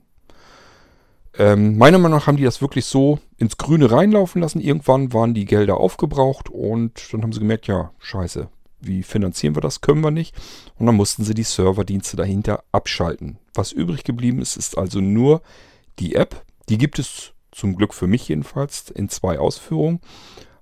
Ähm, 1.39 1.79
meiner 1.79 1.99
Meinung 1.99 2.19
nach 2.19 2.27
haben 2.27 2.39
die 2.39 2.45
das 2.45 2.61
wirklich 2.61 2.87
so 2.87 3.21
ins 3.39 3.57
Grüne 3.57 3.93
reinlaufen 3.93 4.43
lassen. 4.43 4.61
Irgendwann 4.61 5.13
waren 5.13 5.33
die 5.33 5.45
Gelder 5.45 5.77
aufgebraucht 5.77 6.49
und 6.49 7.13
dann 7.13 7.23
haben 7.23 7.33
sie 7.33 7.39
gemerkt, 7.41 7.69
ja, 7.69 7.93
scheiße, 8.01 8.49
wie 8.87 9.03
finanzieren 9.03 9.55
wir 9.55 9.63
das? 9.63 9.81
Können 9.81 10.03
wir 10.03 10.11
nicht. 10.11 10.35
Und 10.79 10.87
dann 10.87 10.95
mussten 10.95 11.25
sie 11.25 11.35
die 11.35 11.43
Serverdienste 11.43 12.17
dahinter 12.17 12.65
abschalten. 12.73 13.39
Was 13.55 13.73
übrig 13.73 14.05
geblieben 14.05 14.41
ist, 14.41 14.57
ist 14.57 14.77
also 14.79 15.01
nur 15.01 15.43
die 15.99 16.15
App. 16.15 16.45
Die 16.69 16.79
gibt 16.79 16.99
es 16.99 17.33
zum 17.53 17.77
Glück 17.77 17.95
für 17.95 18.07
mich 18.07 18.29
jedenfalls 18.29 18.91
in 18.91 19.09
zwei 19.09 19.39
Ausführungen. 19.39 20.01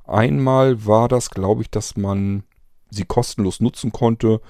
Einmal 0.04 0.84
war 0.86 1.08
das, 1.08 1.30
glaube 1.30 1.62
ich, 1.62 1.70
dass 1.70 1.96
man 1.96 2.44
sie 2.90 3.04
kostenlos 3.04 3.60
nutzen 3.60 3.92
konnte 3.92 4.40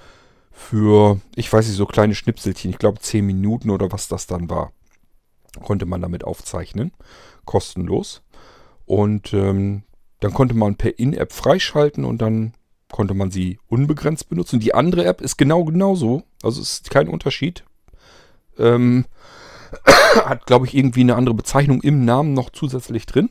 für, 0.50 1.20
ich 1.36 1.52
weiß 1.52 1.66
nicht, 1.66 1.76
so 1.76 1.86
kleine 1.86 2.14
Schnipselchen. 2.14 2.70
Ich 2.70 2.78
glaube 2.78 3.00
10 3.00 3.24
Minuten 3.24 3.70
oder 3.70 3.92
was 3.92 4.08
das 4.08 4.26
dann 4.26 4.50
war 4.50 4.72
konnte 5.60 5.86
man 5.86 6.00
damit 6.00 6.24
aufzeichnen, 6.24 6.92
kostenlos. 7.44 8.22
Und 8.86 9.32
ähm, 9.34 9.82
dann 10.20 10.32
konnte 10.32 10.54
man 10.54 10.76
per 10.76 10.98
In-App 10.98 11.32
freischalten 11.32 12.04
und 12.04 12.22
dann 12.22 12.54
konnte 12.92 13.14
man 13.14 13.32
sie 13.32 13.58
unbegrenzt 13.66 14.28
benutzen. 14.28 14.60
Die 14.60 14.74
andere 14.74 15.04
App 15.04 15.20
ist 15.20 15.36
genau 15.36 15.64
genauso, 15.64 16.22
also 16.42 16.62
ist 16.62 16.90
kein 16.90 17.08
Unterschied. 17.08 17.64
Ähm, 18.58 19.06
hat, 20.24 20.46
glaube 20.46 20.66
ich, 20.66 20.76
irgendwie 20.76 21.00
eine 21.00 21.16
andere 21.16 21.34
Bezeichnung 21.34 21.82
im 21.82 22.04
Namen 22.04 22.34
noch 22.34 22.50
zusätzlich 22.50 23.06
drin. 23.06 23.30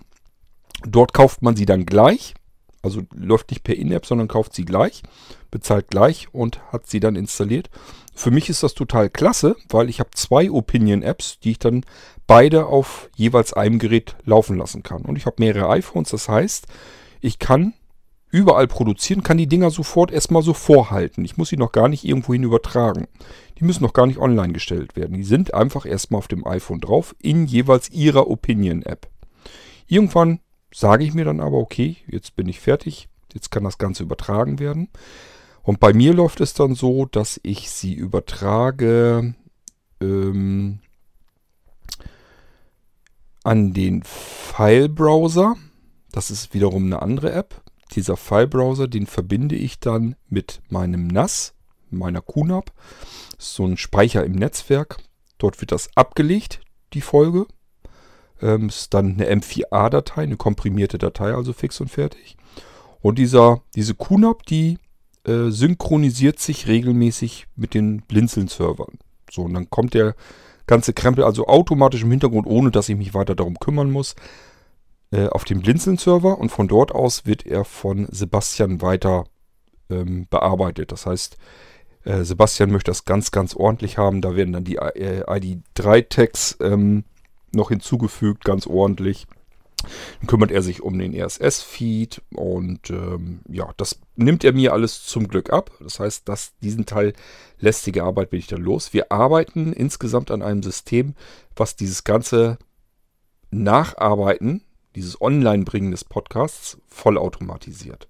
Dort 0.86 1.14
kauft 1.14 1.42
man 1.42 1.56
sie 1.56 1.66
dann 1.66 1.86
gleich. 1.86 2.34
Also 2.82 3.04
läuft 3.14 3.52
nicht 3.52 3.64
per 3.64 3.78
In-App, 3.78 4.08
sondern 4.08 4.28
kauft 4.28 4.56
sie 4.56 4.66
gleich, 4.66 5.04
bezahlt 5.52 5.90
gleich 5.90 6.34
und 6.34 6.60
hat 6.72 6.88
sie 6.88 7.00
dann 7.00 7.16
installiert. 7.16 7.70
Für 8.16 8.32
mich 8.32 8.50
ist 8.50 8.64
das 8.64 8.74
total 8.74 9.12
klasse, 9.12 9.56
weil 9.70 9.88
ich 9.88 10.00
habe 10.00 10.10
zwei 10.16 10.50
Opinion-Apps, 10.50 11.40
die 11.40 11.52
ich 11.52 11.60
dann 11.60 11.86
beide 12.26 12.66
auf 12.66 13.10
jeweils 13.16 13.54
einem 13.54 13.78
Gerät 13.78 14.16
laufen 14.26 14.58
lassen 14.58 14.82
kann. 14.82 15.04
Und 15.04 15.16
ich 15.16 15.28
habe 15.28 15.36
mehrere 15.38 15.70
iPhones, 15.70 16.10
das 16.10 16.28
heißt, 16.28 16.66
ich 17.20 17.38
kann 17.38 17.74
überall 18.32 18.68
produzieren, 18.68 19.24
kann 19.24 19.38
die 19.38 19.48
Dinger 19.48 19.70
sofort 19.70 20.12
erstmal 20.12 20.42
so 20.42 20.54
vorhalten. 20.54 21.26
Ich 21.26 21.38
muss 21.38 21.50
sie 21.50 21.58
noch 21.58 21.72
gar 21.72 21.90
nicht 21.90 22.06
irgendwohin 22.06 22.44
übertragen. 22.44 23.08
Die 23.60 23.66
müssen 23.66 23.84
noch 23.84 23.94
gar 23.94 24.08
nicht 24.08 24.20
online 24.20 24.54
gestellt 24.54 24.96
werden. 24.96 25.18
Die 25.18 25.24
sind 25.24 25.54
einfach 25.54 25.86
erstmal 25.86 26.20
auf 26.20 26.28
dem 26.28 26.48
iPhone 26.48 26.80
drauf, 26.80 27.16
in 27.20 27.46
jeweils 27.46 27.90
ihrer 27.92 28.30
Opinion-App. 28.30 29.08
Irgendwann 29.88 30.40
sage 30.74 31.04
ich 31.04 31.14
mir 31.14 31.26
dann 31.26 31.42
aber, 31.42 31.58
okay, 31.58 31.98
jetzt 32.08 32.36
bin 32.36 32.48
ich 32.48 32.60
fertig, 32.60 33.10
jetzt 33.34 33.52
kann 33.52 33.66
das 33.66 33.78
Ganze 33.78 34.04
übertragen 34.04 34.60
werden. 34.60 34.90
Und 35.64 35.80
bei 35.80 35.94
mir 35.94 36.14
läuft 36.14 36.42
es 36.42 36.54
dann 36.54 36.74
so, 36.74 37.06
dass 37.06 37.40
ich 37.44 37.70
sie 37.70 37.94
übertrage 37.94 39.36
ähm, 40.00 40.80
an 43.44 43.74
den 43.74 44.04
File-Browser. 44.04 45.56
Das 46.12 46.32
ist 46.32 46.54
wiederum 46.54 46.86
eine 46.86 47.02
andere 47.02 47.32
App. 47.34 47.62
Dieser 47.96 48.18
File-Browser, 48.18 48.88
den 48.88 49.06
verbinde 49.06 49.56
ich 49.56 49.80
dann 49.80 50.16
mit 50.30 50.62
meinem 50.70 51.08
NAS, 51.08 51.54
meiner 51.90 52.22
QNAP. 52.22 52.72
So 53.38 53.66
ein 53.66 53.78
Speicher 53.78 54.24
im 54.24 54.34
Netzwerk. 54.34 54.98
Dort 55.38 55.60
wird 55.62 55.72
das 55.72 55.90
abgelegt, 55.96 56.62
die 56.94 57.02
Folge. 57.02 57.48
Ähm, 58.42 58.70
ist 58.70 58.94
dann 58.94 59.14
eine 59.14 59.30
M4A-Datei, 59.30 60.24
eine 60.24 60.38
komprimierte 60.38 60.98
Datei, 60.98 61.34
also 61.34 61.54
fix 61.54 61.80
und 61.82 61.90
fertig. 61.90 62.38
Und 63.02 63.18
dieser, 63.18 63.62
diese 63.76 63.96
QNAP, 63.96 64.46
die 64.46 64.78
äh, 65.26 65.50
synchronisiert 65.50 66.40
sich 66.40 66.68
regelmäßig 66.68 67.48
mit 67.56 67.74
den 67.74 68.02
Blinzeln-Servern. 68.02 68.98
So, 69.30 69.44
und 69.44 69.54
dann 69.54 69.70
kommt 69.70 69.94
der 69.94 70.16
ganze 70.68 70.94
Krempel 70.94 71.24
also 71.24 71.48
automatisch 71.48 72.04
im 72.04 72.12
Hintergrund, 72.12 72.48
ohne 72.48 72.72
dass 72.72 72.90
ich 72.90 72.96
mich 72.96 73.14
weiter 73.14 73.36
darum 73.36 73.60
kümmern 73.60 73.92
muss, 73.92 74.16
äh, 75.12 75.28
auf 75.28 75.44
den 75.44 75.62
Blinzeln-Server 75.62 76.38
und 76.38 76.50
von 76.50 76.68
dort 76.68 76.92
aus 76.92 77.26
wird 77.26 77.46
er 77.46 77.66
von 77.66 78.08
Sebastian 78.12 78.82
weiter 78.82 79.26
ähm, 79.90 80.28
bearbeitet. 80.30 80.92
Das 80.92 81.06
heißt, 81.06 81.38
äh, 82.04 82.24
Sebastian 82.24 82.72
möchte 82.72 82.92
das 82.92 83.06
ganz, 83.06 83.32
ganz 83.32 83.56
ordentlich 83.56 83.98
haben. 83.98 84.22
Da 84.22 84.36
werden 84.36 84.54
dann 84.54 84.64
die 84.64 84.78
äh, 84.78 85.24
ID3-Tags 85.24 86.58
ähm, 86.62 87.04
noch 87.54 87.70
hinzugefügt, 87.70 88.44
ganz 88.44 88.66
ordentlich. 88.66 89.28
Dann 90.20 90.28
kümmert 90.28 90.52
er 90.52 90.62
sich 90.62 90.82
um 90.82 90.98
den 90.98 91.20
RSS-Feed 91.20 92.22
und 92.36 92.90
ähm, 92.92 93.42
ja, 93.50 93.72
das 93.78 94.00
nimmt 94.16 94.44
er 94.44 94.54
mir 94.54 94.74
alles 94.74 95.06
zum 95.06 95.28
Glück 95.28 95.52
ab. 95.52 95.72
Das 95.80 96.00
heißt, 96.00 96.30
dass 96.30 96.56
diesen 96.60 96.86
Teil 96.86 97.14
lästige 97.60 98.04
Arbeit 98.04 98.30
bin 98.30 98.40
ich 98.40 98.48
dann 98.48 98.62
los. 98.62 98.94
Wir 98.94 99.12
arbeiten 99.12 99.74
insgesamt 99.74 100.32
an 100.32 100.42
einem 100.42 100.64
System, 100.64 101.16
was 101.56 101.76
dieses 101.76 102.04
ganze 102.04 102.58
Nacharbeiten, 103.50 104.64
dieses 104.96 105.22
Online-Bringen 105.22 105.92
des 105.92 106.04
Podcasts 106.04 106.78
vollautomatisiert. 106.88 108.08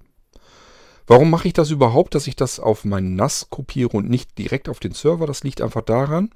Warum 1.08 1.30
mache 1.30 1.48
ich 1.48 1.54
das 1.54 1.72
überhaupt, 1.72 2.16
dass 2.16 2.28
ich 2.28 2.36
das 2.36 2.60
auf 2.60 2.86
meinen 2.86 3.16
NAS 3.16 3.50
kopiere 3.50 3.90
und 3.90 4.10
nicht 4.10 4.38
direkt 4.38 4.70
auf 4.70 4.80
den 4.80 4.94
Server? 4.94 5.28
Das 5.28 5.44
liegt 5.44 5.62
einfach 5.62 5.82
daran, 5.82 6.30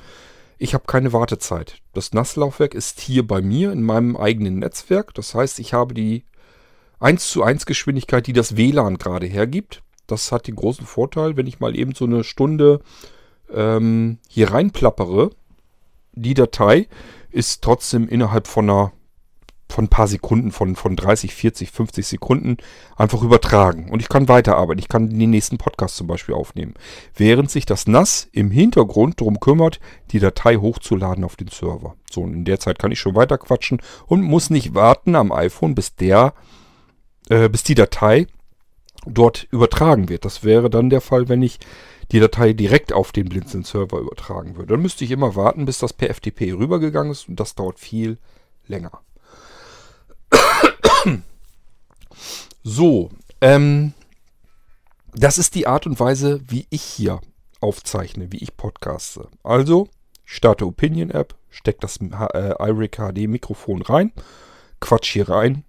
ich 0.57 0.73
habe 0.73 0.85
keine 0.87 1.13
Wartezeit. 1.13 1.81
Das 1.93 2.13
NAS-Laufwerk 2.13 2.73
ist 2.73 2.99
hier 3.01 3.27
bei 3.27 3.41
mir 3.41 3.71
in 3.71 3.83
meinem 3.83 4.15
eigenen 4.15 4.59
Netzwerk. 4.59 5.13
Das 5.13 5.35
heißt, 5.35 5.59
ich 5.59 5.73
habe 5.73 5.93
die 5.93 6.23
1 6.99 7.29
zu 7.29 7.43
1 7.43 7.65
Geschwindigkeit, 7.65 8.25
die 8.27 8.33
das 8.33 8.55
WLAN 8.55 8.97
gerade 8.97 9.27
hergibt. 9.27 9.83
Das 10.07 10.31
hat 10.31 10.47
den 10.47 10.55
großen 10.55 10.85
Vorteil, 10.85 11.35
wenn 11.35 11.47
ich 11.47 11.59
mal 11.59 11.77
eben 11.77 11.93
so 11.93 12.05
eine 12.05 12.23
Stunde 12.23 12.79
ähm, 13.53 14.19
hier 14.29 14.51
reinplappere, 14.51 15.31
die 16.13 16.33
Datei 16.33 16.87
ist 17.31 17.61
trotzdem 17.61 18.07
innerhalb 18.07 18.47
von 18.47 18.69
einer 18.69 18.91
von 19.67 19.85
ein 19.85 19.89
paar 19.89 20.07
Sekunden, 20.07 20.51
von, 20.51 20.75
von 20.75 20.95
30, 20.95 21.33
40, 21.33 21.71
50 21.71 22.05
Sekunden 22.05 22.57
einfach 22.95 23.23
übertragen. 23.23 23.89
Und 23.89 24.01
ich 24.01 24.09
kann 24.09 24.27
weiterarbeiten. 24.27 24.79
Ich 24.79 24.87
kann 24.87 25.09
den 25.09 25.29
nächsten 25.29 25.57
Podcast 25.57 25.97
zum 25.97 26.07
Beispiel 26.07 26.35
aufnehmen. 26.35 26.75
Während 27.15 27.49
sich 27.49 27.65
das 27.65 27.87
NAS 27.87 28.27
im 28.31 28.51
Hintergrund 28.51 29.19
darum 29.19 29.39
kümmert, 29.39 29.79
die 30.11 30.19
Datei 30.19 30.57
hochzuladen 30.57 31.23
auf 31.23 31.35
den 31.35 31.47
Server. 31.47 31.95
So, 32.09 32.21
und 32.21 32.33
in 32.33 32.45
der 32.45 32.59
Zeit 32.59 32.79
kann 32.79 32.91
ich 32.91 32.99
schon 32.99 33.15
weiter 33.15 33.37
quatschen 33.37 33.81
und 34.05 34.21
muss 34.21 34.49
nicht 34.49 34.75
warten 34.75 35.15
am 35.15 35.31
iPhone, 35.31 35.75
bis 35.75 35.95
der, 35.95 36.33
äh, 37.29 37.49
bis 37.49 37.63
die 37.63 37.75
Datei 37.75 38.27
dort 39.05 39.47
übertragen 39.51 40.09
wird. 40.09 40.25
Das 40.25 40.43
wäre 40.43 40.69
dann 40.69 40.89
der 40.89 41.01
Fall, 41.01 41.27
wenn 41.27 41.41
ich 41.41 41.59
die 42.11 42.19
Datei 42.19 42.53
direkt 42.53 42.93
auf 42.93 43.11
den 43.11 43.29
Blinzeln-Server 43.29 43.99
übertragen 43.99 44.55
würde. 44.55 44.73
Dann 44.73 44.81
müsste 44.81 45.03
ich 45.03 45.11
immer 45.11 45.35
warten, 45.35 45.65
bis 45.65 45.79
das 45.79 45.93
per 45.93 46.13
FTP 46.13 46.53
rübergegangen 46.53 47.11
ist 47.11 47.27
und 47.27 47.39
das 47.39 47.55
dauert 47.55 47.79
viel 47.79 48.19
länger. 48.67 49.01
So, 52.67 53.11
ähm, 53.41 53.93
das 55.13 55.37
ist 55.37 55.53
die 55.53 55.67
Art 55.67 55.85
und 55.85 55.99
Weise, 55.99 56.41
wie 56.47 56.65
ich 56.71 56.81
hier 56.81 57.21
aufzeichne, 57.61 58.31
wie 58.31 58.41
ich 58.41 58.57
podcaste. 58.57 59.27
Also, 59.43 59.87
ich 60.25 60.33
starte 60.33 60.65
Opinion 60.65 61.11
App, 61.11 61.35
stecke 61.51 61.77
das 61.81 61.97
äh, 61.97 62.55
iRig 62.59 62.95
HD 62.95 63.27
Mikrofon 63.29 63.83
rein, 63.83 64.11
quatsch 64.79 65.13
hier 65.13 65.29
rein 65.29 65.63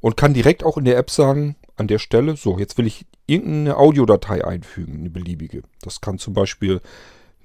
und 0.00 0.16
kann 0.16 0.34
direkt 0.34 0.64
auch 0.64 0.76
in 0.76 0.84
der 0.84 0.98
App 0.98 1.10
sagen, 1.10 1.54
an 1.76 1.86
der 1.86 2.00
Stelle, 2.00 2.34
so, 2.34 2.58
jetzt 2.58 2.76
will 2.78 2.88
ich 2.88 3.06
irgendeine 3.26 3.76
Audiodatei 3.76 4.44
einfügen, 4.44 4.98
eine 4.98 5.10
beliebige. 5.10 5.62
Das 5.82 6.00
kann 6.00 6.18
zum 6.18 6.34
Beispiel 6.34 6.80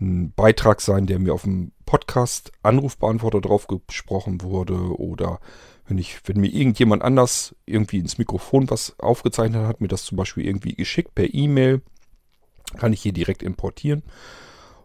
ein 0.01 0.33
Beitrag 0.35 0.81
sein, 0.81 1.05
der 1.05 1.19
mir 1.19 1.35
auf 1.35 1.43
dem 1.43 1.73
Podcast 1.85 2.51
Anrufbeantworter 2.63 3.39
drauf 3.39 3.67
gesprochen 3.67 4.41
wurde 4.41 4.99
oder 4.99 5.39
wenn 5.87 5.97
ich, 5.97 6.19
wenn 6.25 6.39
mir 6.39 6.51
irgendjemand 6.51 7.03
anders 7.03 7.55
irgendwie 7.65 7.99
ins 7.99 8.17
Mikrofon 8.17 8.69
was 8.69 8.95
aufgezeichnet 8.99 9.67
hat, 9.67 9.81
mir 9.81 9.87
das 9.87 10.03
zum 10.03 10.17
Beispiel 10.17 10.45
irgendwie 10.45 10.75
geschickt 10.75 11.13
per 11.13 11.33
E-Mail, 11.33 11.81
kann 12.77 12.93
ich 12.93 13.01
hier 13.01 13.13
direkt 13.13 13.43
importieren. 13.43 14.03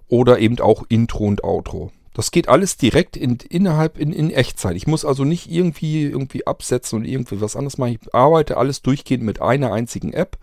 Oder 0.09 0.40
eben 0.40 0.59
auch 0.61 0.85
Intro 0.88 1.25
und 1.25 1.45
Outro. 1.45 1.92
Das 2.12 2.33
geht 2.33 2.49
alles 2.49 2.76
direkt 2.76 3.16
in, 3.16 3.38
innerhalb 3.49 3.97
in, 3.97 4.12
in 4.12 4.30
Echtzeit. 4.30 4.76
Ich 4.76 4.87
muss 4.87 5.04
also 5.04 5.25
nicht 5.25 5.50
irgendwie, 5.50 6.04
irgendwie 6.04 6.47
absetzen 6.47 6.99
und 6.99 7.04
irgendwie 7.04 7.40
was 7.40 7.57
anderes 7.57 7.78
machen. 7.78 7.99
Ich 8.02 8.14
arbeite 8.14 8.57
alles 8.57 8.83
durchgehend 8.83 9.25
mit 9.25 9.40
einer 9.40 9.73
einzigen 9.73 10.12
App 10.12 10.37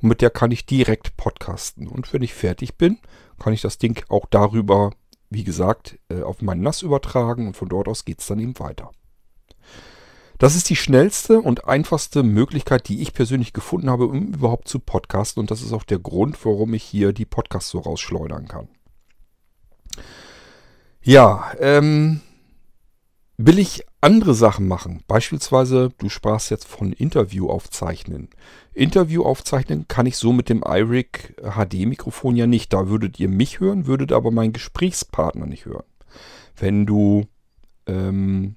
und 0.00 0.08
mit 0.08 0.22
der 0.22 0.30
kann 0.30 0.52
ich 0.52 0.64
direkt 0.64 1.16
podcasten. 1.16 1.88
Und 1.88 2.12
wenn 2.12 2.22
ich 2.22 2.32
fertig 2.32 2.76
bin, 2.76 2.98
kann 3.38 3.52
ich 3.52 3.60
das 3.60 3.78
Ding 3.78 4.02
auch 4.08 4.26
darüber, 4.30 4.92
wie 5.28 5.44
gesagt, 5.44 5.98
äh, 6.08 6.22
auf 6.22 6.40
meinen 6.40 6.62
NAS 6.62 6.82
übertragen 6.82 7.48
und 7.48 7.56
von 7.56 7.68
dort 7.68 7.88
aus 7.88 8.04
geht 8.04 8.20
es 8.20 8.28
dann 8.28 8.38
eben 8.38 8.58
weiter. 8.58 8.92
Das 10.38 10.54
ist 10.54 10.70
die 10.70 10.76
schnellste 10.76 11.40
und 11.40 11.66
einfachste 11.66 12.22
Möglichkeit, 12.22 12.88
die 12.88 13.02
ich 13.02 13.12
persönlich 13.12 13.52
gefunden 13.52 13.90
habe, 13.90 14.06
um 14.06 14.28
überhaupt 14.28 14.68
zu 14.68 14.78
podcasten. 14.78 15.40
Und 15.40 15.50
das 15.50 15.62
ist 15.62 15.72
auch 15.72 15.82
der 15.82 15.98
Grund, 15.98 16.38
warum 16.44 16.74
ich 16.74 16.84
hier 16.84 17.12
die 17.12 17.24
Podcasts 17.24 17.70
so 17.70 17.80
rausschleudern 17.80 18.46
kann. 18.46 18.68
Ja, 21.02 21.52
ähm, 21.58 22.20
will 23.36 23.58
ich 23.58 23.84
andere 24.00 24.34
Sachen 24.34 24.68
machen. 24.68 25.02
Beispielsweise, 25.08 25.90
du 25.98 26.08
sprachst 26.08 26.50
jetzt 26.50 26.68
von 26.68 26.92
Interview 26.92 27.48
aufzeichnen. 27.48 28.28
Interview 28.74 29.24
aufzeichnen 29.24 29.88
kann 29.88 30.06
ich 30.06 30.16
so 30.16 30.32
mit 30.32 30.48
dem 30.48 30.62
iRig 30.64 31.34
HD 31.42 31.86
Mikrofon 31.86 32.36
ja 32.36 32.46
nicht. 32.46 32.72
Da 32.72 32.88
würdet 32.88 33.18
ihr 33.18 33.28
mich 33.28 33.58
hören, 33.58 33.86
würdet 33.86 34.12
aber 34.12 34.30
meinen 34.30 34.52
Gesprächspartner 34.52 35.46
nicht 35.46 35.64
hören. 35.64 35.86
Wenn 36.56 36.86
du 36.86 37.26
ähm, 37.86 38.54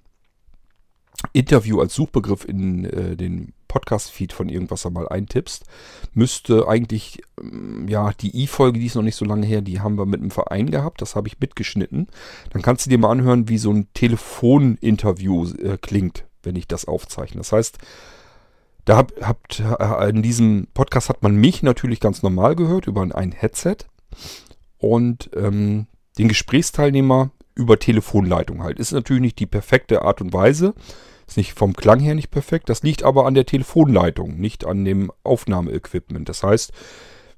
Interview 1.33 1.79
als 1.79 1.93
Suchbegriff 1.93 2.45
in 2.45 2.85
äh, 2.85 3.15
den 3.15 3.53
Podcast-Feed 3.67 4.33
von 4.33 4.49
irgendwas 4.49 4.85
einmal 4.85 5.07
eintippst, 5.07 5.63
müsste 6.13 6.67
eigentlich, 6.67 7.21
ähm, 7.41 7.87
ja, 7.87 8.11
die 8.11 8.43
I-Folge, 8.43 8.79
die 8.79 8.87
ist 8.87 8.95
noch 8.95 9.01
nicht 9.01 9.15
so 9.15 9.23
lange 9.23 9.45
her, 9.45 9.61
die 9.61 9.79
haben 9.79 9.97
wir 9.97 10.05
mit 10.05 10.19
einem 10.19 10.31
Verein 10.31 10.69
gehabt, 10.69 11.01
das 11.01 11.15
habe 11.15 11.29
ich 11.29 11.39
mitgeschnitten. 11.39 12.07
Dann 12.49 12.61
kannst 12.61 12.85
du 12.85 12.89
dir 12.89 12.97
mal 12.97 13.11
anhören, 13.11 13.47
wie 13.47 13.57
so 13.57 13.71
ein 13.71 13.87
Telefoninterview 13.93 15.47
äh, 15.53 15.77
klingt, 15.77 16.25
wenn 16.43 16.57
ich 16.57 16.67
das 16.67 16.85
aufzeichne. 16.85 17.39
Das 17.39 17.53
heißt, 17.53 17.77
da 18.83 18.97
hab, 18.97 19.13
habt, 19.21 19.61
äh, 19.61 20.09
in 20.09 20.21
diesem 20.21 20.67
Podcast 20.73 21.07
hat 21.07 21.23
man 21.23 21.35
mich 21.35 21.63
natürlich 21.63 22.01
ganz 22.01 22.23
normal 22.23 22.55
gehört 22.57 22.87
über 22.87 23.01
ein 23.01 23.31
Headset 23.31 23.77
und 24.79 25.29
ähm, 25.33 25.87
den 26.17 26.27
Gesprächsteilnehmer 26.27 27.31
über 27.61 27.79
Telefonleitung 27.79 28.63
halt. 28.63 28.79
Ist 28.79 28.91
natürlich 28.91 29.21
nicht 29.21 29.39
die 29.39 29.45
perfekte 29.45 30.01
Art 30.01 30.21
und 30.21 30.33
Weise, 30.33 30.73
ist 31.27 31.37
nicht 31.37 31.57
vom 31.57 31.73
Klang 31.73 31.99
her 31.99 32.15
nicht 32.15 32.31
perfekt. 32.31 32.69
Das 32.69 32.83
liegt 32.83 33.03
aber 33.03 33.25
an 33.25 33.33
der 33.33 33.45
Telefonleitung, 33.45 34.37
nicht 34.37 34.65
an 34.65 34.83
dem 34.83 35.11
Aufnahmeequipment. 35.23 36.27
Das 36.27 36.43
heißt, 36.43 36.71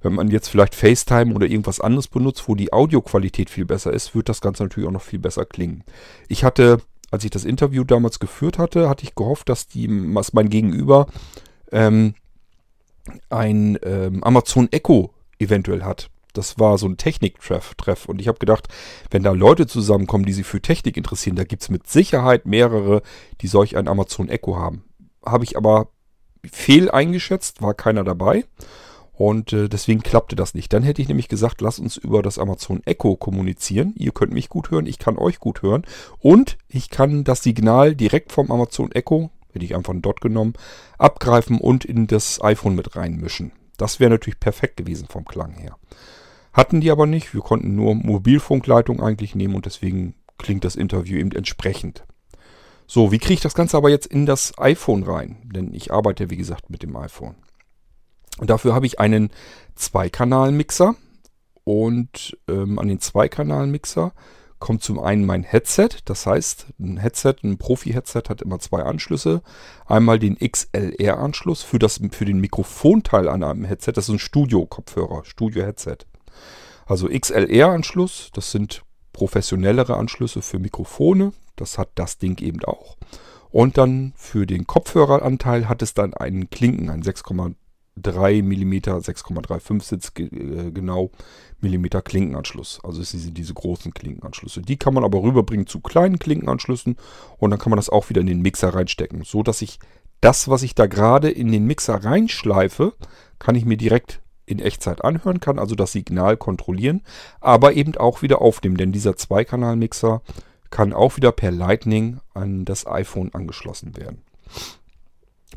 wenn 0.01 0.13
man 0.13 0.29
jetzt 0.29 0.49
vielleicht 0.49 0.75
FaceTime 0.75 1.33
oder 1.33 1.47
irgendwas 1.47 1.79
anderes 1.79 2.07
benutzt, 2.07 2.47
wo 2.47 2.55
die 2.55 2.73
Audioqualität 2.73 3.49
viel 3.49 3.65
besser 3.65 3.93
ist, 3.93 4.15
wird 4.15 4.29
das 4.29 4.41
Ganze 4.41 4.63
natürlich 4.63 4.87
auch 4.87 4.93
noch 4.93 5.01
viel 5.01 5.19
besser 5.19 5.45
klingen. 5.45 5.83
Ich 6.27 6.43
hatte, 6.43 6.79
als 7.11 7.23
ich 7.23 7.31
das 7.31 7.45
Interview 7.45 7.83
damals 7.83 8.19
geführt 8.19 8.57
hatte, 8.57 8.89
hatte 8.89 9.03
ich 9.03 9.15
gehofft, 9.15 9.47
dass 9.49 9.67
die, 9.67 9.87
was 10.13 10.33
mein 10.33 10.49
Gegenüber 10.49 11.07
ähm, 11.71 12.15
ein 13.29 13.77
ähm, 13.83 14.23
Amazon 14.23 14.69
Echo 14.71 15.13
eventuell 15.39 15.83
hat. 15.83 16.09
Das 16.33 16.59
war 16.59 16.77
so 16.77 16.87
ein 16.87 16.97
Technik-Treff. 16.97 17.75
Treff. 17.75 18.05
Und 18.05 18.19
ich 18.19 18.27
habe 18.27 18.39
gedacht, 18.39 18.67
wenn 19.11 19.23
da 19.23 19.31
Leute 19.31 19.67
zusammenkommen, 19.67 20.25
die 20.25 20.33
sich 20.33 20.45
für 20.45 20.61
Technik 20.61 20.97
interessieren, 20.97 21.35
da 21.35 21.43
gibt 21.43 21.61
es 21.61 21.69
mit 21.69 21.87
Sicherheit 21.87 22.45
mehrere, 22.45 23.01
die 23.41 23.47
solch 23.47 23.77
ein 23.77 23.87
Amazon 23.87 24.29
Echo 24.29 24.57
haben. 24.57 24.83
Habe 25.25 25.43
ich 25.43 25.55
aber 25.55 25.89
fehl 26.51 26.91
eingeschätzt, 26.91 27.61
war 27.61 27.73
keiner 27.73 28.03
dabei. 28.03 28.45
Und 29.13 29.53
äh, 29.53 29.69
deswegen 29.69 30.01
klappte 30.01 30.35
das 30.35 30.55
nicht. 30.55 30.73
Dann 30.73 30.81
hätte 30.81 31.01
ich 31.01 31.07
nämlich 31.07 31.27
gesagt, 31.27 31.61
lass 31.61 31.77
uns 31.77 31.97
über 31.97 32.23
das 32.23 32.39
Amazon 32.39 32.81
Echo 32.85 33.15
kommunizieren. 33.15 33.93
Ihr 33.95 34.11
könnt 34.11 34.33
mich 34.33 34.49
gut 34.49 34.71
hören, 34.71 34.87
ich 34.87 34.97
kann 34.97 35.17
euch 35.17 35.39
gut 35.39 35.61
hören. 35.61 35.83
Und 36.19 36.57
ich 36.67 36.89
kann 36.89 37.23
das 37.23 37.43
Signal 37.43 37.95
direkt 37.95 38.31
vom 38.31 38.51
Amazon 38.51 38.91
Echo, 38.91 39.29
hätte 39.51 39.65
ich 39.65 39.75
einfach 39.75 39.93
einen 39.93 40.01
Dot 40.01 40.19
genommen, 40.19 40.53
abgreifen 40.97 41.59
und 41.59 41.85
in 41.85 42.07
das 42.07 42.41
iPhone 42.41 42.73
mit 42.73 42.95
reinmischen. 42.95 43.51
Das 43.77 43.99
wäre 43.99 44.09
natürlich 44.09 44.39
perfekt 44.39 44.77
gewesen 44.77 45.07
vom 45.07 45.25
Klang 45.25 45.53
her. 45.53 45.77
Hatten 46.53 46.81
die 46.81 46.91
aber 46.91 47.07
nicht. 47.07 47.33
Wir 47.33 47.41
konnten 47.41 47.75
nur 47.75 47.95
Mobilfunkleitung 47.95 49.01
eigentlich 49.01 49.35
nehmen 49.35 49.55
und 49.55 49.65
deswegen 49.65 50.15
klingt 50.37 50.63
das 50.63 50.75
Interview 50.75 51.17
eben 51.17 51.31
entsprechend. 51.31 52.03
So, 52.85 53.11
wie 53.11 53.17
kriege 53.17 53.35
ich 53.35 53.41
das 53.41 53.55
Ganze 53.55 53.77
aber 53.77 53.89
jetzt 53.89 54.07
in 54.07 54.25
das 54.25 54.57
iPhone 54.57 55.03
rein? 55.03 55.37
Denn 55.43 55.73
ich 55.73 55.91
arbeite, 55.91 56.29
wie 56.29 56.37
gesagt, 56.37 56.69
mit 56.69 56.83
dem 56.83 56.95
iPhone. 56.95 57.35
Und 58.37 58.49
dafür 58.49 58.75
habe 58.75 58.85
ich 58.85 58.99
einen 58.99 59.31
Zweikanal-Mixer. 59.75 60.95
Und 61.63 62.37
ähm, 62.49 62.77
an 62.77 62.87
den 62.87 62.99
Zweikanal-Mixer 62.99 64.13
kommt 64.59 64.83
zum 64.83 64.99
einen 64.99 65.25
mein 65.25 65.43
Headset. 65.43 65.89
Das 66.05 66.25
heißt, 66.25 66.67
ein 66.79 66.97
Headset, 66.97 67.35
ein 67.43 67.57
Profi-Headset 67.57 68.23
hat 68.29 68.41
immer 68.41 68.59
zwei 68.59 68.83
Anschlüsse. 68.83 69.41
Einmal 69.85 70.19
den 70.19 70.37
XLR-Anschluss 70.37 71.63
für, 71.63 71.79
für 72.11 72.25
den 72.25 72.39
Mikrofonteil 72.39 73.29
an 73.29 73.43
einem 73.43 73.65
Headset. 73.65 73.93
Das 73.93 74.09
ist 74.09 74.15
ein 74.15 74.19
Studio-Kopfhörer, 74.19 75.25
Studio-Headset. 75.25 76.05
Also 76.85 77.07
XLR-Anschluss, 77.07 78.31
das 78.33 78.51
sind 78.51 78.83
professionellere 79.13 79.95
Anschlüsse 79.95 80.41
für 80.41 80.59
Mikrofone. 80.59 81.33
Das 81.55 81.77
hat 81.77 81.89
das 81.95 82.17
Ding 82.17 82.41
eben 82.41 82.63
auch. 82.65 82.97
Und 83.51 83.77
dann 83.77 84.13
für 84.15 84.47
den 84.47 84.65
Kopfhöreranteil 84.65 85.69
hat 85.69 85.83
es 85.83 85.93
dann 85.93 86.15
einen 86.15 86.49
Klinken, 86.49 86.89
einen 86.89 87.03
6,3 87.03 87.53
mm, 88.41 88.73
6,35 88.73 89.83
Sitz 89.83 90.11
äh, 90.17 90.71
genau 90.71 91.11
Millimeter 91.61 92.01
Klinkenanschluss. 92.01 92.79
Also 92.83 93.01
es 93.01 93.11
sind 93.11 93.37
diese 93.37 93.53
großen 93.53 93.93
Klinkenanschlüsse. 93.93 94.63
Die 94.63 94.77
kann 94.77 94.95
man 94.95 95.03
aber 95.03 95.21
rüberbringen 95.21 95.67
zu 95.67 95.79
kleinen 95.81 96.17
Klinkenanschlüssen 96.17 96.97
und 97.37 97.51
dann 97.51 97.59
kann 97.59 97.69
man 97.69 97.77
das 97.77 97.89
auch 97.89 98.09
wieder 98.09 98.21
in 98.21 98.27
den 98.27 98.41
Mixer 98.41 98.73
reinstecken. 98.73 99.23
So 99.23 99.43
dass 99.43 99.61
ich 99.61 99.77
das, 100.19 100.47
was 100.47 100.63
ich 100.63 100.73
da 100.73 100.87
gerade 100.87 101.29
in 101.29 101.51
den 101.51 101.65
Mixer 101.65 102.03
reinschleife, 102.03 102.93
kann 103.37 103.53
ich 103.53 103.65
mir 103.65 103.77
direkt 103.77 104.22
in 104.53 104.59
Echtzeit 104.59 105.03
anhören 105.03 105.39
kann, 105.39 105.59
also 105.59 105.75
das 105.75 105.91
Signal 105.91 106.37
kontrollieren, 106.37 107.01
aber 107.41 107.73
eben 107.73 107.95
auch 107.97 108.21
wieder 108.21 108.41
aufnehmen, 108.41 108.77
denn 108.77 108.91
dieser 108.91 109.17
Zweikanal-Mixer 109.17 110.21
kann 110.69 110.93
auch 110.93 111.17
wieder 111.17 111.31
per 111.31 111.51
Lightning 111.51 112.19
an 112.33 112.65
das 112.65 112.87
iPhone 112.87 113.33
angeschlossen 113.33 113.95
werden. 113.95 114.23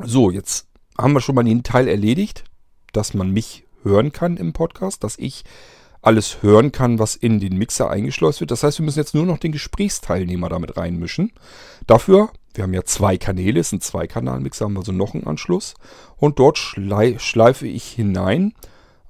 So, 0.02 0.30
jetzt 0.30 0.66
haben 0.98 1.14
wir 1.14 1.20
schon 1.20 1.34
mal 1.34 1.44
den 1.44 1.62
Teil 1.62 1.88
erledigt, 1.88 2.44
dass 2.92 3.14
man 3.14 3.30
mich 3.30 3.64
hören 3.82 4.12
kann 4.12 4.36
im 4.36 4.52
Podcast, 4.52 5.04
dass 5.04 5.18
ich 5.18 5.44
alles 6.02 6.42
hören 6.42 6.70
kann, 6.70 6.98
was 6.98 7.16
in 7.16 7.40
den 7.40 7.56
Mixer 7.56 7.90
eingeschleust 7.90 8.40
wird. 8.40 8.50
Das 8.50 8.62
heißt, 8.62 8.78
wir 8.78 8.84
müssen 8.84 8.98
jetzt 8.98 9.14
nur 9.14 9.26
noch 9.26 9.38
den 9.38 9.52
Gesprächsteilnehmer 9.52 10.48
damit 10.48 10.76
reinmischen. 10.76 11.32
Dafür, 11.86 12.30
wir 12.54 12.64
haben 12.64 12.74
ja 12.74 12.84
zwei 12.84 13.18
Kanäle, 13.18 13.58
ist 13.58 13.72
ein 13.72 13.80
Zweikanal-Mixer, 13.80 14.66
haben 14.66 14.74
wir 14.74 14.82
so 14.82 14.92
noch 14.92 15.14
einen 15.14 15.26
Anschluss. 15.26 15.74
Und 16.16 16.38
dort 16.38 16.58
schleife 16.58 17.66
ich 17.66 17.88
hinein 17.88 18.52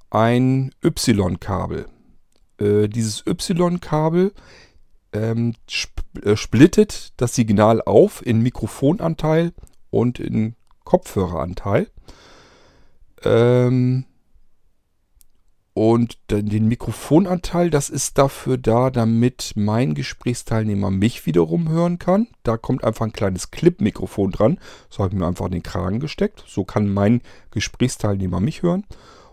ein 0.09 0.71
Y-Kabel. 0.83 1.87
Äh, 2.59 2.87
dieses 2.87 3.25
Y-Kabel 3.27 4.33
ähm, 5.13 5.53
äh, 6.23 6.35
splittet 6.35 7.13
das 7.17 7.35
Signal 7.35 7.81
auf 7.81 8.25
in 8.25 8.41
Mikrofonanteil 8.41 9.53
und 9.89 10.19
in 10.19 10.55
Kopfhöreranteil. 10.83 11.87
Ähm, 13.23 14.05
und 15.73 16.17
den 16.31 16.67
Mikrofonanteil, 16.67 17.69
das 17.69 17.91
ist 17.91 18.17
dafür 18.17 18.57
da, 18.57 18.89
damit 18.89 19.53
mein 19.55 19.93
Gesprächsteilnehmer 19.93 20.89
mich 20.89 21.27
wiederum 21.27 21.69
hören 21.69 21.99
kann. 21.99 22.29
Da 22.41 22.57
kommt 22.57 22.83
einfach 22.83 23.05
ein 23.05 23.13
kleines 23.13 23.51
Clip-Mikrofon 23.51 24.31
dran. 24.31 24.59
So 24.89 25.03
habe 25.03 25.13
ich 25.13 25.19
mir 25.19 25.27
einfach 25.27 25.45
in 25.45 25.51
den 25.51 25.61
Kragen 25.61 25.99
gesteckt. 25.99 26.43
So 26.47 26.63
kann 26.63 26.91
mein 26.91 27.21
Gesprächsteilnehmer 27.51 28.39
mich 28.39 28.63
hören. 28.63 28.85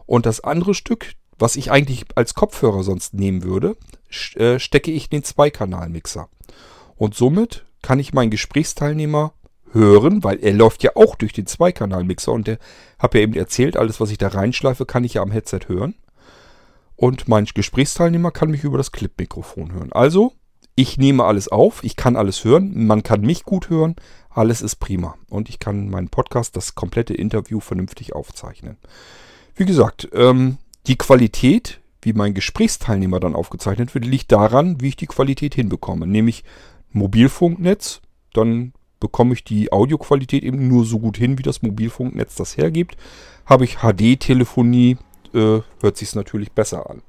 Und 0.06 0.26
das 0.26 0.40
andere 0.40 0.74
Stück, 0.74 1.12
was 1.38 1.56
ich 1.56 1.70
eigentlich 1.70 2.04
als 2.14 2.34
Kopfhörer 2.34 2.82
sonst 2.82 3.14
nehmen 3.14 3.42
würde, 3.42 3.76
äh, 4.36 4.58
stecke 4.58 4.90
ich 4.90 5.04
in 5.04 5.18
den 5.18 5.24
Zweikanal-Mixer. 5.24 6.28
Und 6.96 7.14
somit 7.14 7.64
kann 7.82 7.98
ich 7.98 8.14
meinen 8.14 8.30
Gesprächsteilnehmer 8.30 9.32
hören, 9.72 10.22
weil 10.22 10.38
er 10.40 10.52
läuft 10.52 10.82
ja 10.82 10.92
auch 10.94 11.16
durch 11.16 11.32
den 11.32 11.46
Zweikanal-Mixer 11.46 12.32
und 12.32 12.46
der 12.46 12.58
habe 12.98 13.18
ja 13.18 13.24
eben 13.24 13.34
erzählt, 13.34 13.76
alles 13.76 14.00
was 14.00 14.10
ich 14.10 14.18
da 14.18 14.28
reinschleife, 14.28 14.86
kann 14.86 15.04
ich 15.04 15.14
ja 15.14 15.22
am 15.22 15.32
Headset 15.32 15.60
hören. 15.66 15.94
Und 16.96 17.26
mein 17.26 17.44
Gesprächsteilnehmer 17.44 18.30
kann 18.30 18.50
mich 18.50 18.62
über 18.62 18.78
das 18.78 18.92
Clip-Mikrofon 18.92 19.72
hören. 19.72 19.92
Also, 19.92 20.32
ich 20.76 20.96
nehme 20.96 21.24
alles 21.24 21.48
auf, 21.48 21.82
ich 21.82 21.96
kann 21.96 22.16
alles 22.16 22.44
hören, 22.44 22.86
man 22.86 23.02
kann 23.02 23.20
mich 23.20 23.44
gut 23.44 23.68
hören, 23.68 23.96
alles 24.30 24.62
ist 24.62 24.76
prima. 24.76 25.16
Und 25.28 25.48
ich 25.48 25.58
kann 25.58 25.90
meinen 25.90 26.08
Podcast, 26.08 26.56
das 26.56 26.74
komplette 26.74 27.14
Interview 27.14 27.60
vernünftig 27.60 28.14
aufzeichnen. 28.14 28.78
Wie 29.56 29.64
gesagt, 29.64 30.08
ähm, 30.12 30.58
die 30.86 30.96
Qualität, 30.96 31.80
wie 32.02 32.12
mein 32.12 32.34
Gesprächsteilnehmer 32.34 33.20
dann 33.20 33.34
aufgezeichnet 33.34 33.94
wird, 33.94 34.04
liegt 34.04 34.32
daran, 34.32 34.80
wie 34.80 34.88
ich 34.88 34.96
die 34.96 35.06
Qualität 35.06 35.54
hinbekomme. 35.54 36.06
Nämlich 36.06 36.44
Mobilfunknetz, 36.92 38.00
dann 38.32 38.72
bekomme 39.00 39.34
ich 39.34 39.44
die 39.44 39.72
Audioqualität 39.72 40.42
eben 40.42 40.68
nur 40.68 40.84
so 40.84 40.98
gut 40.98 41.16
hin, 41.16 41.38
wie 41.38 41.42
das 41.42 41.62
Mobilfunknetz 41.62 42.34
das 42.34 42.56
hergibt. 42.56 42.96
Habe 43.46 43.64
ich 43.64 43.78
HD-Telefonie, 43.78 44.96
äh, 45.34 45.60
hört 45.80 45.96
sich 45.96 46.08
es 46.08 46.14
natürlich 46.14 46.52
besser 46.52 46.88
an. 46.90 47.02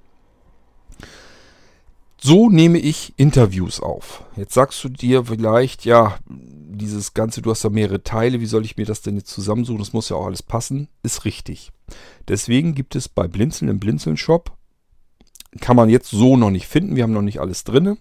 So 2.25 2.49
nehme 2.49 2.79
ich 2.79 3.13
Interviews 3.17 3.79
auf. 3.79 4.23
Jetzt 4.35 4.55
sagst 4.55 4.83
du 4.83 4.89
dir 4.89 5.25
vielleicht, 5.25 5.85
ja, 5.85 6.17
dieses 6.27 7.13
Ganze, 7.13 7.43
du 7.43 7.51
hast 7.51 7.63
da 7.63 7.69
mehrere 7.69 8.01
Teile, 8.01 8.39
wie 8.39 8.47
soll 8.47 8.65
ich 8.65 8.77
mir 8.77 8.87
das 8.87 9.03
denn 9.03 9.15
jetzt 9.15 9.29
zusammensuchen? 9.29 9.77
Das 9.77 9.93
muss 9.93 10.09
ja 10.09 10.15
auch 10.15 10.25
alles 10.25 10.41
passen. 10.41 10.87
Ist 11.03 11.25
richtig. 11.25 11.71
Deswegen 12.27 12.73
gibt 12.73 12.95
es 12.95 13.09
bei 13.09 13.27
Blinzeln 13.27 13.69
im 13.69 13.79
Blinzeln-Shop, 13.79 14.57
kann 15.61 15.75
man 15.75 15.87
jetzt 15.87 16.09
so 16.09 16.35
noch 16.35 16.49
nicht 16.49 16.65
finden, 16.65 16.95
wir 16.95 17.03
haben 17.03 17.13
noch 17.13 17.21
nicht 17.21 17.41
alles 17.41 17.63
drin. 17.63 17.99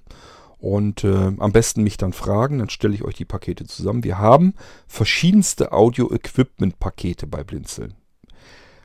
Und 0.57 1.05
äh, 1.05 1.33
am 1.37 1.53
besten 1.53 1.83
mich 1.83 1.99
dann 1.99 2.15
fragen, 2.15 2.61
dann 2.61 2.71
stelle 2.71 2.95
ich 2.95 3.05
euch 3.05 3.17
die 3.17 3.27
Pakete 3.27 3.67
zusammen. 3.67 4.05
Wir 4.05 4.17
haben 4.17 4.55
verschiedenste 4.87 5.71
Audio-Equipment-Pakete 5.71 7.27
bei 7.27 7.45
Blinzeln. 7.45 7.93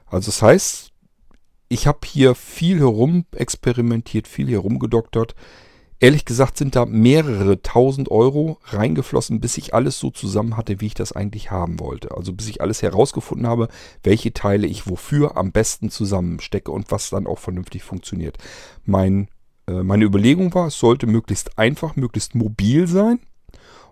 Also 0.05 0.25
das 0.25 0.41
heißt, 0.41 0.91
ich 1.69 1.87
habe 1.87 1.99
hier 2.05 2.35
viel 2.35 2.79
herum 2.79 3.25
experimentiert, 3.31 4.27
viel 4.27 4.49
herumgedoktert. 4.49 5.35
Ehrlich 6.01 6.25
gesagt 6.25 6.57
sind 6.57 6.75
da 6.75 6.85
mehrere 6.85 7.61
tausend 7.61 8.09
Euro 8.09 8.57
reingeflossen, 8.63 9.41
bis 9.41 9.57
ich 9.57 9.73
alles 9.73 9.99
so 9.99 10.09
zusammen 10.09 10.55
hatte, 10.55 10.79
wie 10.81 10.87
ich 10.87 10.93
das 10.93 11.11
eigentlich 11.11 11.51
haben 11.51 11.79
wollte. 11.79 12.15
Also 12.15 12.33
bis 12.33 12.47
ich 12.47 12.61
alles 12.61 12.81
herausgefunden 12.81 13.47
habe, 13.47 13.67
welche 14.01 14.33
Teile 14.33 14.65
ich 14.65 14.87
wofür 14.87 15.37
am 15.37 15.51
besten 15.51 15.89
zusammenstecke 15.89 16.71
und 16.71 16.89
was 16.89 17.09
dann 17.09 17.27
auch 17.27 17.37
vernünftig 17.39 17.83
funktioniert. 17.83 18.37
Mein, 18.85 19.27
äh, 19.67 19.83
meine 19.83 20.05
Überlegung 20.05 20.53
war, 20.53 20.67
es 20.67 20.79
sollte 20.79 21.05
möglichst 21.05 21.59
einfach, 21.59 21.97
möglichst 21.97 22.33
mobil 22.33 22.87
sein 22.87 23.19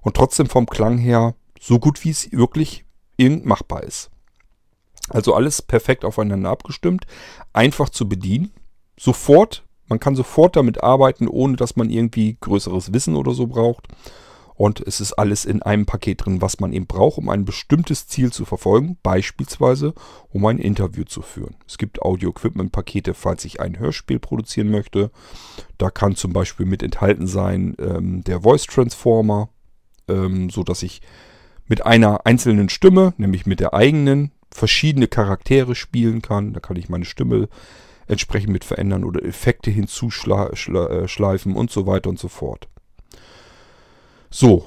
und 0.02 0.16
trotzdem 0.16 0.48
vom 0.48 0.66
Klang 0.66 0.98
her 0.98 1.36
So 1.60 1.78
gut 1.78 2.04
wie 2.06 2.12
es 2.12 2.32
wirklich 2.32 2.86
irgend 3.18 3.46
machbar 3.46 3.84
ist. 3.84 4.10
Also 5.10 5.34
alles 5.34 5.62
perfekt 5.62 6.06
aufeinander 6.06 6.50
abgestimmt, 6.50 7.06
einfach 7.54 7.90
zu 7.90 8.10
bedienen, 8.10 8.52
sofort, 9.00 9.64
man 9.88 10.00
kann 10.00 10.16
sofort 10.16 10.56
damit 10.56 10.84
arbeiten, 10.84 11.28
ohne 11.28 11.56
dass 11.56 11.76
man 11.76 11.90
irgendwie 11.90 12.38
größeres 12.42 12.94
Wissen 12.94 13.16
oder 13.16 13.34
so 13.34 13.48
braucht. 13.48 13.88
Und 14.58 14.82
es 14.82 15.00
ist 15.00 15.14
alles 15.14 15.46
in 15.46 15.62
einem 15.62 15.86
Paket 15.86 16.26
drin, 16.26 16.42
was 16.42 16.60
man 16.60 16.74
eben 16.74 16.88
braucht, 16.88 17.20
um 17.20 17.30
ein 17.30 17.46
bestimmtes 17.46 18.08
Ziel 18.08 18.34
zu 18.34 18.44
verfolgen, 18.44 18.98
beispielsweise 19.04 19.94
um 20.30 20.44
ein 20.48 20.58
Interview 20.58 21.04
zu 21.04 21.22
führen. 21.22 21.56
Es 21.68 21.78
gibt 21.78 22.02
Audio-Equipment-Pakete, 22.02 23.14
falls 23.14 23.46
ich 23.46 23.62
ein 23.62 23.78
Hörspiel 23.78 24.18
produzieren 24.18 24.72
möchte. 24.72 25.12
Da 25.78 25.92
kann 25.92 26.16
zum 26.16 26.34
Beispiel 26.34 26.66
mit 26.66 26.82
enthalten 26.82 27.28
sein 27.28 27.76
ähm, 27.80 28.24
der 28.24 28.42
Voice 28.42 28.66
Transformer, 28.66 29.50
ähm, 30.08 30.50
so 30.50 30.64
dass 30.64 30.82
ich 30.82 31.04
mit 31.68 31.86
einer 31.86 32.26
einzelnen 32.26 32.70
Stimme, 32.70 33.14
nämlich 33.18 33.46
mit 33.46 33.60
der 33.60 33.76
eigenen, 33.76 34.32
verschiedene 34.52 35.08
Charaktere 35.08 35.76
spielen 35.76 36.22
kann. 36.22 36.54
Da 36.54 36.60
kann 36.60 36.78
ich 36.78 36.90
meine 36.90 37.06
Stimme 37.06 37.50
entsprechend 38.08 38.54
mit 38.54 38.64
verändern 38.64 39.04
oder 39.04 39.24
Effekte 39.24 39.70
hinzuschleifen 39.70 41.56
und 41.56 41.72
so 41.72 41.88
weiter 41.88 42.10
und 42.10 42.20
so 42.20 42.28
fort. 42.28 42.68
So, 44.30 44.66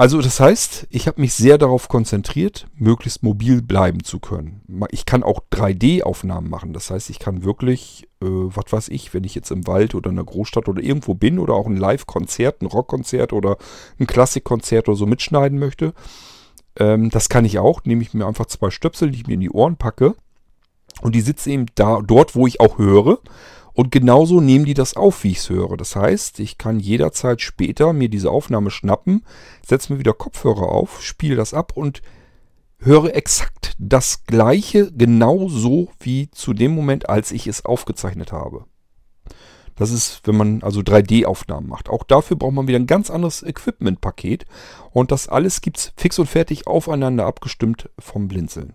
also 0.00 0.22
das 0.22 0.40
heißt, 0.40 0.86
ich 0.88 1.06
habe 1.06 1.20
mich 1.20 1.34
sehr 1.34 1.58
darauf 1.58 1.88
konzentriert, 1.88 2.66
möglichst 2.74 3.22
mobil 3.22 3.60
bleiben 3.60 4.02
zu 4.02 4.18
können. 4.18 4.62
Ich 4.92 5.04
kann 5.04 5.22
auch 5.22 5.42
3D-Aufnahmen 5.52 6.48
machen. 6.48 6.72
Das 6.72 6.90
heißt, 6.90 7.10
ich 7.10 7.18
kann 7.18 7.44
wirklich, 7.44 8.08
äh, 8.22 8.26
was 8.26 8.72
weiß 8.72 8.88
ich, 8.88 9.12
wenn 9.12 9.24
ich 9.24 9.34
jetzt 9.34 9.50
im 9.50 9.66
Wald 9.66 9.94
oder 9.94 10.08
in 10.08 10.16
der 10.16 10.24
Großstadt 10.24 10.68
oder 10.70 10.82
irgendwo 10.82 11.12
bin 11.12 11.38
oder 11.38 11.52
auch 11.52 11.66
ein 11.66 11.76
Live-Konzert, 11.76 12.62
ein 12.62 12.66
Rockkonzert 12.66 13.34
oder 13.34 13.58
ein 13.98 14.06
Klassikkonzert 14.06 14.88
oder 14.88 14.96
so 14.96 15.04
mitschneiden 15.04 15.58
möchte, 15.58 15.92
ähm, 16.76 17.10
das 17.10 17.28
kann 17.28 17.44
ich 17.44 17.58
auch. 17.58 17.84
Nehme 17.84 18.02
ich 18.02 18.14
mir 18.14 18.26
einfach 18.26 18.46
zwei 18.46 18.70
Stöpsel, 18.70 19.10
die 19.10 19.18
ich 19.18 19.26
mir 19.26 19.34
in 19.34 19.40
die 19.40 19.50
Ohren 19.50 19.76
packe 19.76 20.14
und 21.02 21.14
die 21.14 21.20
sitzen 21.20 21.50
eben 21.50 21.66
da, 21.74 22.00
dort, 22.02 22.34
wo 22.34 22.46
ich 22.46 22.60
auch 22.60 22.78
höre. 22.78 23.18
Und 23.72 23.92
genauso 23.92 24.40
nehmen 24.40 24.64
die 24.64 24.74
das 24.74 24.96
auf, 24.96 25.24
wie 25.24 25.30
ich 25.30 25.38
es 25.38 25.48
höre. 25.48 25.76
Das 25.76 25.96
heißt, 25.96 26.40
ich 26.40 26.58
kann 26.58 26.80
jederzeit 26.80 27.40
später 27.40 27.92
mir 27.92 28.08
diese 28.08 28.30
Aufnahme 28.30 28.70
schnappen, 28.70 29.24
setze 29.64 29.92
mir 29.92 29.98
wieder 29.98 30.12
Kopfhörer 30.12 30.68
auf, 30.68 31.02
spiele 31.02 31.36
das 31.36 31.54
ab 31.54 31.72
und 31.76 32.02
höre 32.78 33.14
exakt 33.14 33.74
das 33.78 34.24
gleiche 34.24 34.92
genauso 34.92 35.88
wie 36.00 36.30
zu 36.30 36.52
dem 36.52 36.74
Moment, 36.74 37.08
als 37.08 37.30
ich 37.30 37.46
es 37.46 37.64
aufgezeichnet 37.64 38.32
habe. 38.32 38.64
Das 39.80 39.90
ist, 39.92 40.20
wenn 40.26 40.36
man 40.36 40.62
also 40.62 40.80
3D-Aufnahmen 40.80 41.66
macht. 41.66 41.88
Auch 41.88 42.02
dafür 42.02 42.36
braucht 42.36 42.52
man 42.52 42.68
wieder 42.68 42.78
ein 42.78 42.86
ganz 42.86 43.08
anderes 43.08 43.42
Equipment-Paket. 43.42 44.44
Und 44.90 45.10
das 45.10 45.26
alles 45.26 45.62
gibt 45.62 45.78
es 45.78 45.92
fix 45.96 46.18
und 46.18 46.26
fertig 46.26 46.66
aufeinander 46.66 47.24
abgestimmt 47.24 47.88
vom 47.98 48.28
Blinzeln. 48.28 48.74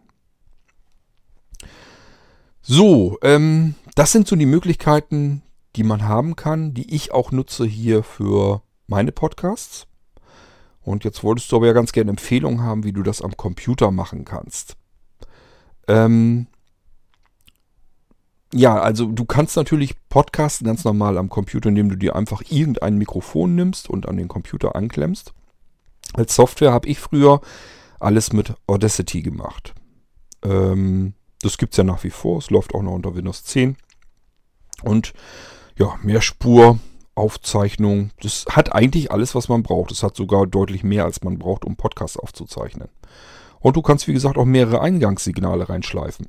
So, 2.63 3.19
ähm, 3.21 3.75
das 3.93 4.13
sind 4.13 4.27
so 4.27 4.35
die 4.35 4.47
Möglichkeiten, 4.47 5.43
die 5.75 5.83
man 5.83 6.07
haben 6.07 6.35
kann, 6.35 6.73
die 6.73 6.95
ich 6.95 7.11
auch 7.11 7.31
nutze 7.31 7.65
hier 7.65 8.01
für 8.01 8.63
meine 8.87 9.11
Podcasts. 9.11 9.85
Und 10.81 11.03
jetzt 11.03 11.23
wolltest 11.23 11.51
du 11.51 11.57
aber 11.57 11.67
ja 11.67 11.73
ganz 11.73 11.91
gerne 11.91 12.09
Empfehlungen 12.09 12.63
haben, 12.63 12.83
wie 12.83 12.93
du 12.93 13.03
das 13.03 13.21
am 13.21 13.37
Computer 13.37 13.91
machen 13.91 14.25
kannst. 14.25 14.75
Ähm, 15.87 16.47
ja, 18.53 18.79
also 18.79 19.07
du 19.07 19.25
kannst 19.25 19.55
natürlich 19.55 19.95
podcasten 20.09 20.65
ganz 20.65 20.83
normal 20.83 21.17
am 21.17 21.29
Computer, 21.29 21.69
indem 21.69 21.89
du 21.89 21.95
dir 21.95 22.15
einfach 22.15 22.41
irgendein 22.49 22.97
Mikrofon 22.97 23.55
nimmst 23.55 23.89
und 23.89 24.07
an 24.07 24.17
den 24.17 24.27
Computer 24.27 24.75
anklemmst. 24.75 25.33
Als 26.13 26.35
Software 26.35 26.71
habe 26.71 26.87
ich 26.87 26.99
früher 26.99 27.41
alles 27.99 28.33
mit 28.33 28.53
Audacity 28.67 29.21
gemacht. 29.21 29.73
Ähm, 30.43 31.13
das 31.41 31.57
gibt 31.57 31.73
es 31.73 31.77
ja 31.77 31.83
nach 31.83 32.03
wie 32.03 32.09
vor. 32.09 32.37
Es 32.37 32.49
läuft 32.49 32.73
auch 32.73 32.81
noch 32.81 32.93
unter 32.93 33.15
Windows 33.15 33.43
10. 33.43 33.77
Und 34.83 35.13
ja, 35.77 35.95
Mehrspur, 36.01 36.79
Aufzeichnung. 37.15 38.11
Das 38.21 38.45
hat 38.49 38.73
eigentlich 38.73 39.11
alles, 39.11 39.35
was 39.35 39.49
man 39.49 39.63
braucht. 39.63 39.91
Es 39.91 40.03
hat 40.03 40.15
sogar 40.15 40.47
deutlich 40.47 40.83
mehr, 40.83 41.05
als 41.05 41.23
man 41.23 41.39
braucht, 41.39 41.65
um 41.65 41.75
Podcasts 41.75 42.17
aufzuzeichnen. 42.17 42.89
Und 43.59 43.75
du 43.75 43.81
kannst, 43.81 44.07
wie 44.07 44.13
gesagt, 44.13 44.37
auch 44.37 44.45
mehrere 44.45 44.81
Eingangssignale 44.81 45.67
reinschleifen. 45.69 46.27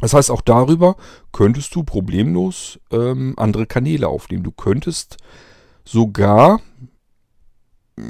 Das 0.00 0.14
heißt, 0.14 0.30
auch 0.30 0.40
darüber 0.40 0.96
könntest 1.32 1.74
du 1.74 1.82
problemlos 1.82 2.78
ähm, 2.90 3.34
andere 3.36 3.66
Kanäle 3.66 4.08
aufnehmen. 4.08 4.44
Du 4.44 4.52
könntest 4.52 5.18
sogar, 5.84 6.60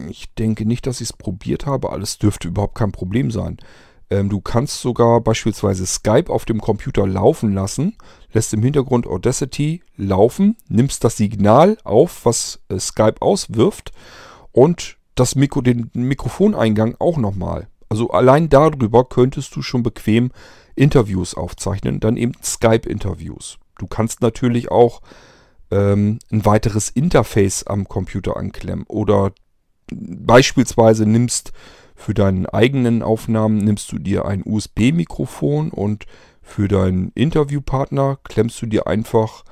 ich 0.09 0.33
denke 0.35 0.66
nicht, 0.66 0.87
dass 0.87 1.01
ich 1.01 1.11
es 1.11 1.16
probiert 1.16 1.66
habe, 1.66 1.90
alles 1.90 2.19
dürfte 2.19 2.49
überhaupt 2.49 2.77
kein 2.77 2.93
Problem 2.93 3.31
sein. 3.31 3.59
Ähm, 4.11 4.29
du 4.29 4.40
kannst 4.40 4.81
sogar 4.81 5.21
beispielsweise 5.21 5.87
Skype 5.87 6.31
auf 6.31 6.45
dem 6.45 6.61
Computer 6.61 7.07
laufen 7.07 7.55
lassen, 7.55 7.97
lässt 8.33 8.53
im 8.53 8.62
Hintergrund 8.62 9.07
Audacity 9.07 9.83
laufen, 9.97 10.57
nimmst 10.69 11.05
das 11.05 11.16
Signal 11.16 11.79
auf, 11.85 12.25
was 12.25 12.61
äh, 12.69 12.79
Skype 12.79 13.21
auswirft 13.21 13.93
und 14.53 14.97
das 15.14 15.35
Mikro, 15.35 15.61
den 15.61 15.90
Mikrofoneingang 15.93 16.97
auch 16.99 17.19
nochmal. 17.19 17.69
Also 17.88 18.11
allein 18.11 18.49
darüber 18.49 19.05
könntest 19.05 19.55
du 19.57 19.62
schon 19.62 19.83
bequem 19.83 20.31
Interviews 20.74 21.35
aufzeichnen, 21.35 22.00
dann 22.00 22.16
eben 22.16 22.33
Skype-Interviews. 22.42 23.59
Du 23.78 23.87
kannst 23.87 24.22
natürlich 24.22 24.70
auch 24.70 25.00
ähm, 25.70 26.18
ein 26.30 26.44
weiteres 26.44 26.88
Interface 26.88 27.64
am 27.64 27.88
Computer 27.88 28.37
anklemmen 28.37 28.85
oder 28.88 29.33
beispielsweise 29.92 31.06
nimmst 31.06 31.52
für 32.00 32.14
deine 32.14 32.52
eigenen 32.54 33.02
Aufnahmen 33.02 33.59
nimmst 33.59 33.92
du 33.92 33.98
dir 33.98 34.24
ein 34.24 34.42
USB-Mikrofon 34.44 35.70
und 35.70 36.06
für 36.40 36.66
deinen 36.66 37.12
Interviewpartner 37.14 38.18
klemmst 38.24 38.61
du 38.62 38.66
dir 38.66 38.87
einfach 38.87 39.44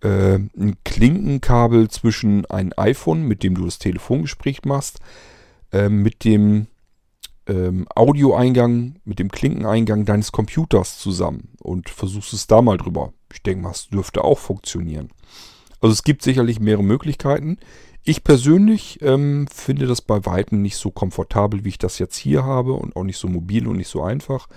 äh, 0.00 0.36
ein 0.36 0.76
Klinkenkabel 0.84 1.88
zwischen 1.88 2.46
ein 2.46 2.72
iPhone, 2.78 3.24
mit 3.24 3.42
dem 3.42 3.54
du 3.54 3.66
das 3.66 3.78
Telefongespräch 3.78 4.64
machst, 4.64 5.00
äh, 5.70 5.90
mit 5.90 6.24
dem 6.24 6.66
ähm, 7.46 7.86
Audioeingang, 7.94 8.96
mit 9.04 9.18
dem 9.18 9.30
Klinkeneingang 9.30 10.04
deines 10.04 10.32
Computers 10.32 10.98
zusammen 10.98 11.54
und 11.60 11.90
versuchst 11.90 12.32
es 12.32 12.46
da 12.46 12.62
mal 12.62 12.78
drüber. 12.78 13.12
Ich 13.32 13.42
denke 13.42 13.62
mal, 13.62 13.70
es 13.70 13.88
dürfte 13.88 14.24
auch 14.24 14.38
funktionieren. 14.38 15.08
Also 15.80 15.92
es 15.92 16.04
gibt 16.04 16.22
sicherlich 16.22 16.60
mehrere 16.60 16.84
Möglichkeiten. 16.84 17.58
Ich 18.04 18.24
persönlich 18.24 19.00
ähm, 19.02 19.46
finde 19.52 19.86
das 19.86 20.00
bei 20.00 20.24
Weitem 20.26 20.62
nicht 20.62 20.76
so 20.76 20.90
komfortabel, 20.90 21.64
wie 21.64 21.70
ich 21.70 21.78
das 21.78 21.98
jetzt 21.98 22.16
hier 22.16 22.44
habe 22.44 22.72
und 22.74 22.96
auch 22.96 23.04
nicht 23.04 23.18
so 23.18 23.28
mobil 23.28 23.66
und 23.66 23.76
nicht 23.76 23.88
so 23.88 24.02
einfach. 24.02 24.48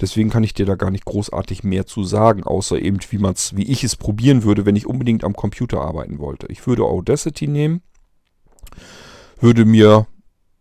Deswegen 0.00 0.30
kann 0.30 0.44
ich 0.44 0.54
dir 0.54 0.66
da 0.66 0.74
gar 0.74 0.90
nicht 0.90 1.04
großartig 1.04 1.62
mehr 1.62 1.86
zu 1.86 2.04
sagen, 2.04 2.44
außer 2.44 2.80
eben, 2.80 2.98
wie 3.10 3.18
man's, 3.18 3.56
wie 3.56 3.70
ich 3.70 3.84
es 3.84 3.96
probieren 3.96 4.42
würde, 4.42 4.66
wenn 4.66 4.76
ich 4.76 4.86
unbedingt 4.86 5.24
am 5.24 5.34
Computer 5.34 5.80
arbeiten 5.80 6.18
wollte. 6.18 6.46
Ich 6.48 6.66
würde 6.66 6.84
Audacity 6.84 7.46
nehmen, 7.46 7.80
würde 9.40 9.64
mir 9.64 10.06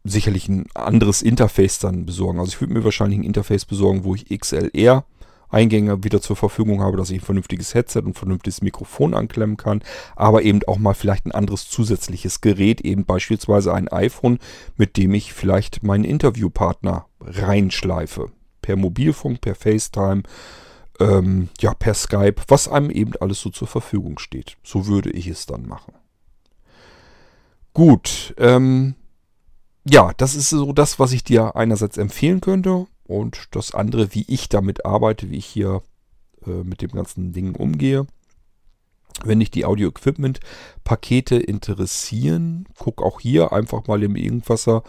sicherlich 0.03 0.49
ein 0.49 0.65
anderes 0.73 1.21
Interface 1.21 1.79
dann 1.79 2.05
besorgen. 2.05 2.39
Also 2.39 2.51
ich 2.51 2.61
würde 2.61 2.73
mir 2.73 2.83
wahrscheinlich 2.83 3.19
ein 3.19 3.23
Interface 3.23 3.65
besorgen, 3.65 4.03
wo 4.03 4.15
ich 4.15 4.29
XLR 4.29 5.05
Eingänge 5.53 6.03
wieder 6.03 6.19
zur 6.19 6.35
Verfügung 6.35 6.81
habe, 6.81 6.97
dass 6.97 7.11
ich 7.11 7.21
ein 7.21 7.25
vernünftiges 7.25 7.75
Headset 7.75 7.99
und 7.99 8.09
ein 8.09 8.13
vernünftiges 8.15 8.63
Mikrofon 8.63 9.13
anklemmen 9.13 9.55
kann, 9.55 9.83
aber 10.15 10.41
eben 10.41 10.61
auch 10.67 10.79
mal 10.79 10.95
vielleicht 10.95 11.27
ein 11.27 11.31
anderes 11.31 11.69
zusätzliches 11.69 12.41
Gerät, 12.41 12.81
eben 12.81 13.05
beispielsweise 13.05 13.71
ein 13.73 13.87
iPhone, 13.87 14.39
mit 14.77 14.97
dem 14.97 15.13
ich 15.13 15.31
vielleicht 15.31 15.83
meinen 15.83 16.05
Interviewpartner 16.05 17.05
reinschleife. 17.21 18.31
Per 18.63 18.75
Mobilfunk, 18.75 19.41
per 19.41 19.53
FaceTime, 19.53 20.23
ähm, 20.99 21.49
ja, 21.59 21.73
per 21.75 21.93
Skype, 21.93 22.41
was 22.47 22.67
einem 22.67 22.89
eben 22.89 23.13
alles 23.19 23.39
so 23.39 23.49
zur 23.49 23.67
Verfügung 23.67 24.17
steht. 24.17 24.57
So 24.63 24.87
würde 24.87 25.11
ich 25.11 25.27
es 25.27 25.45
dann 25.45 25.67
machen. 25.67 25.93
Gut, 27.73 28.33
ähm, 28.37 28.95
ja, 29.85 30.11
das 30.17 30.35
ist 30.35 30.49
so 30.49 30.73
das, 30.73 30.99
was 30.99 31.11
ich 31.11 31.23
dir 31.23 31.55
einerseits 31.55 31.97
empfehlen 31.97 32.41
könnte 32.41 32.87
und 33.05 33.47
das 33.51 33.73
andere, 33.73 34.13
wie 34.13 34.25
ich 34.27 34.49
damit 34.49 34.85
arbeite, 34.85 35.29
wie 35.29 35.37
ich 35.37 35.45
hier 35.45 35.81
äh, 36.45 36.63
mit 36.63 36.81
dem 36.81 36.91
ganzen 36.91 37.33
Ding 37.33 37.55
umgehe. 37.55 38.07
Wenn 39.23 39.39
dich 39.39 39.51
die 39.51 39.65
Audio-Equipment-Pakete 39.65 41.35
interessieren, 41.35 42.67
guck 42.79 43.01
auch 43.01 43.19
hier 43.19 43.53
einfach 43.53 43.85
mal 43.87 44.01
im 44.01 44.15
Irgendwasser 44.15 44.83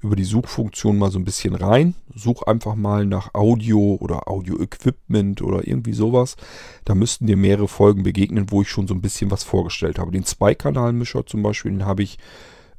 über 0.00 0.16
die 0.16 0.24
Suchfunktion 0.24 0.98
mal 0.98 1.10
so 1.10 1.18
ein 1.18 1.24
bisschen 1.24 1.54
rein. 1.54 1.94
Such 2.14 2.42
einfach 2.42 2.74
mal 2.74 3.04
nach 3.04 3.34
Audio 3.34 3.98
oder 4.00 4.28
Audio-Equipment 4.28 5.42
oder 5.42 5.66
irgendwie 5.66 5.92
sowas. 5.92 6.36
Da 6.84 6.94
müssten 6.94 7.26
dir 7.26 7.36
mehrere 7.36 7.68
Folgen 7.68 8.02
begegnen, 8.02 8.50
wo 8.50 8.62
ich 8.62 8.68
schon 8.68 8.86
so 8.86 8.94
ein 8.94 9.02
bisschen 9.02 9.30
was 9.30 9.42
vorgestellt 9.42 9.98
habe. 9.98 10.12
Den 10.12 10.24
Zweikanalmischer 10.24 11.26
zum 11.26 11.42
Beispiel, 11.42 11.72
den 11.72 11.86
habe 11.86 12.02
ich 12.02 12.18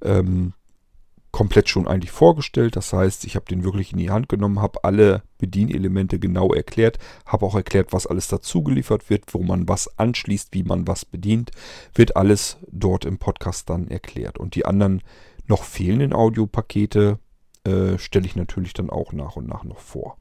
ähm, 0.02 0.54
komplett 1.32 1.70
schon 1.70 1.88
eigentlich 1.88 2.12
vorgestellt. 2.12 2.76
Das 2.76 2.94
heißt, 2.94 3.26
ich 3.26 3.36
habe 3.36 3.46
den 3.46 3.64
wirklich 3.64 3.92
in 3.92 3.98
die 3.98 4.10
Hand 4.10 4.30
genommen, 4.30 4.62
habe 4.62 4.84
alle 4.84 5.24
Bedienelemente 5.38 6.20
genau 6.20 6.54
erklärt, 6.54 6.98
habe 7.26 7.46
auch 7.46 7.56
erklärt, 7.56 7.94
was 7.94 8.08
alles 8.08 8.28
dazu 8.28 8.64
geliefert 8.64 9.10
wird, 9.10 9.34
wo 9.34 9.44
man 9.44 9.68
was 9.68 10.00
anschließt, 10.00 10.54
wie 10.54 10.64
man 10.64 10.88
was 10.88 11.06
bedient, 11.06 11.52
wird 11.94 12.16
alles 12.16 12.58
dort 12.72 13.06
im 13.06 13.18
Podcast 13.18 13.70
dann 13.70 13.88
erklärt. 13.88 14.38
Und 14.38 14.56
die 14.56 14.66
anderen 14.66 15.04
noch 15.48 15.64
fehlenden 15.64 16.14
Audiopakete, 16.14 17.20
äh, 17.64 17.98
stelle 17.98 18.26
ich 18.26 18.36
natürlich 18.36 18.74
dann 18.74 18.90
auch 18.90 19.14
nach 19.14 19.36
und 19.36 19.48
nach 19.48 19.64
noch 19.64 19.80
vor. 19.80 20.18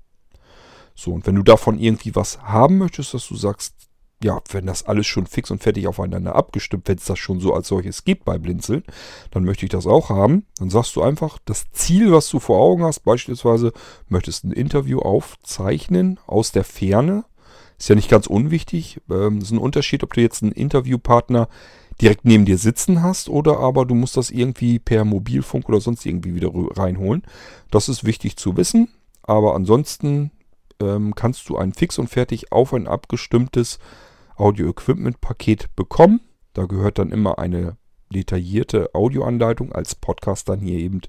So, 0.95 1.13
und 1.13 1.27
wenn 1.27 1.35
du 1.35 1.43
davon 1.43 1.79
irgendwie 1.79 2.15
was 2.15 2.43
haben 2.43 2.79
möchtest, 2.79 3.15
dass 3.15 3.29
du 3.29 3.37
sagst, 3.37 3.75
ja, 4.23 4.41
wenn 4.51 4.67
das 4.67 4.85
alles 4.85 5.07
schon 5.07 5.27
fix 5.27 5.51
und 5.51 5.63
fertig 5.63 5.87
aufeinander 5.87 6.35
abgestimmt, 6.35 6.89
wenn 6.89 6.97
es 6.97 7.05
das 7.05 7.19
schon 7.19 7.39
so 7.39 7.53
als 7.53 7.69
solches 7.69 8.05
gibt 8.05 8.25
bei 8.25 8.39
Blinzeln, 8.39 8.83
dann 9.31 9.45
möchte 9.45 9.67
ich 9.67 9.71
das 9.71 9.87
auch 9.87 10.09
haben. 10.09 10.47
Dann 10.59 10.71
sagst 10.71 10.97
du 10.97 11.03
einfach, 11.03 11.39
das 11.45 11.71
Ziel, 11.73 12.13
was 12.13 12.29
du 12.29 12.41
vor 12.41 12.59
Augen 12.59 12.83
hast, 12.83 13.01
beispielsweise 13.01 13.73
möchtest 14.09 14.45
ein 14.45 14.53
Interview 14.53 15.01
aufzeichnen 15.01 16.19
aus 16.27 16.51
der 16.51 16.65
Ferne. 16.65 17.25
Ist 17.79 17.91
ja 17.91 17.95
nicht 17.95 18.09
ganz 18.09 18.27
unwichtig. 18.27 19.01
Ähm, 19.11 19.39
ist 19.39 19.51
ein 19.51 19.59
Unterschied, 19.59 20.03
ob 20.03 20.15
du 20.15 20.23
jetzt 20.23 20.43
einen 20.43 20.53
Interviewpartner 20.53 21.49
direkt 22.01 22.25
neben 22.25 22.47
dir 22.47 22.59
sitzen 22.59 23.03
hast 23.03 23.29
oder 23.29 23.59
aber 23.59 23.87
du 23.87 23.95
musst 23.95 24.17
das 24.17 24.31
irgendwie 24.31 24.79
per 24.79 25.05
Mobilfunk 25.05 25.69
oder 25.69 25.81
sonst 25.81 26.05
irgendwie 26.05 26.35
wieder 26.35 26.51
reinholen. 26.55 27.23
Das 27.71 27.89
ist 27.89 28.05
wichtig 28.05 28.37
zu 28.37 28.57
wissen. 28.57 28.89
Aber 29.23 29.55
ansonsten 29.55 30.31
ähm, 30.81 31.15
kannst 31.15 31.49
du 31.49 31.57
ein 31.57 31.73
fix 31.73 31.99
und 31.99 32.09
fertig 32.09 32.53
auf 32.53 32.73
ein 32.73 32.87
abgestimmtes 32.87 33.79
Audio-Equipment-Paket 34.37 35.75
bekommen. 35.77 36.21
Da 36.53 36.65
gehört 36.67 36.99
dann 36.99 37.11
immer 37.11 37.39
eine 37.39 37.77
detaillierte 38.13 38.95
Audioanleitung 38.95 39.73
als 39.73 39.95
Podcast 39.95 40.49
dann 40.49 40.61
hier 40.61 40.79
eben 40.79 41.01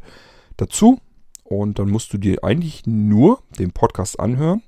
dazu. 0.58 1.00
Und 1.44 1.80
dann 1.80 1.90
musst 1.90 2.12
du 2.13 2.18
dir 2.18 2.44
eigentlich 2.44 2.86
nur 2.86 3.42
den 3.58 3.72
Podcast 3.72 4.20
anhören, 4.20 4.63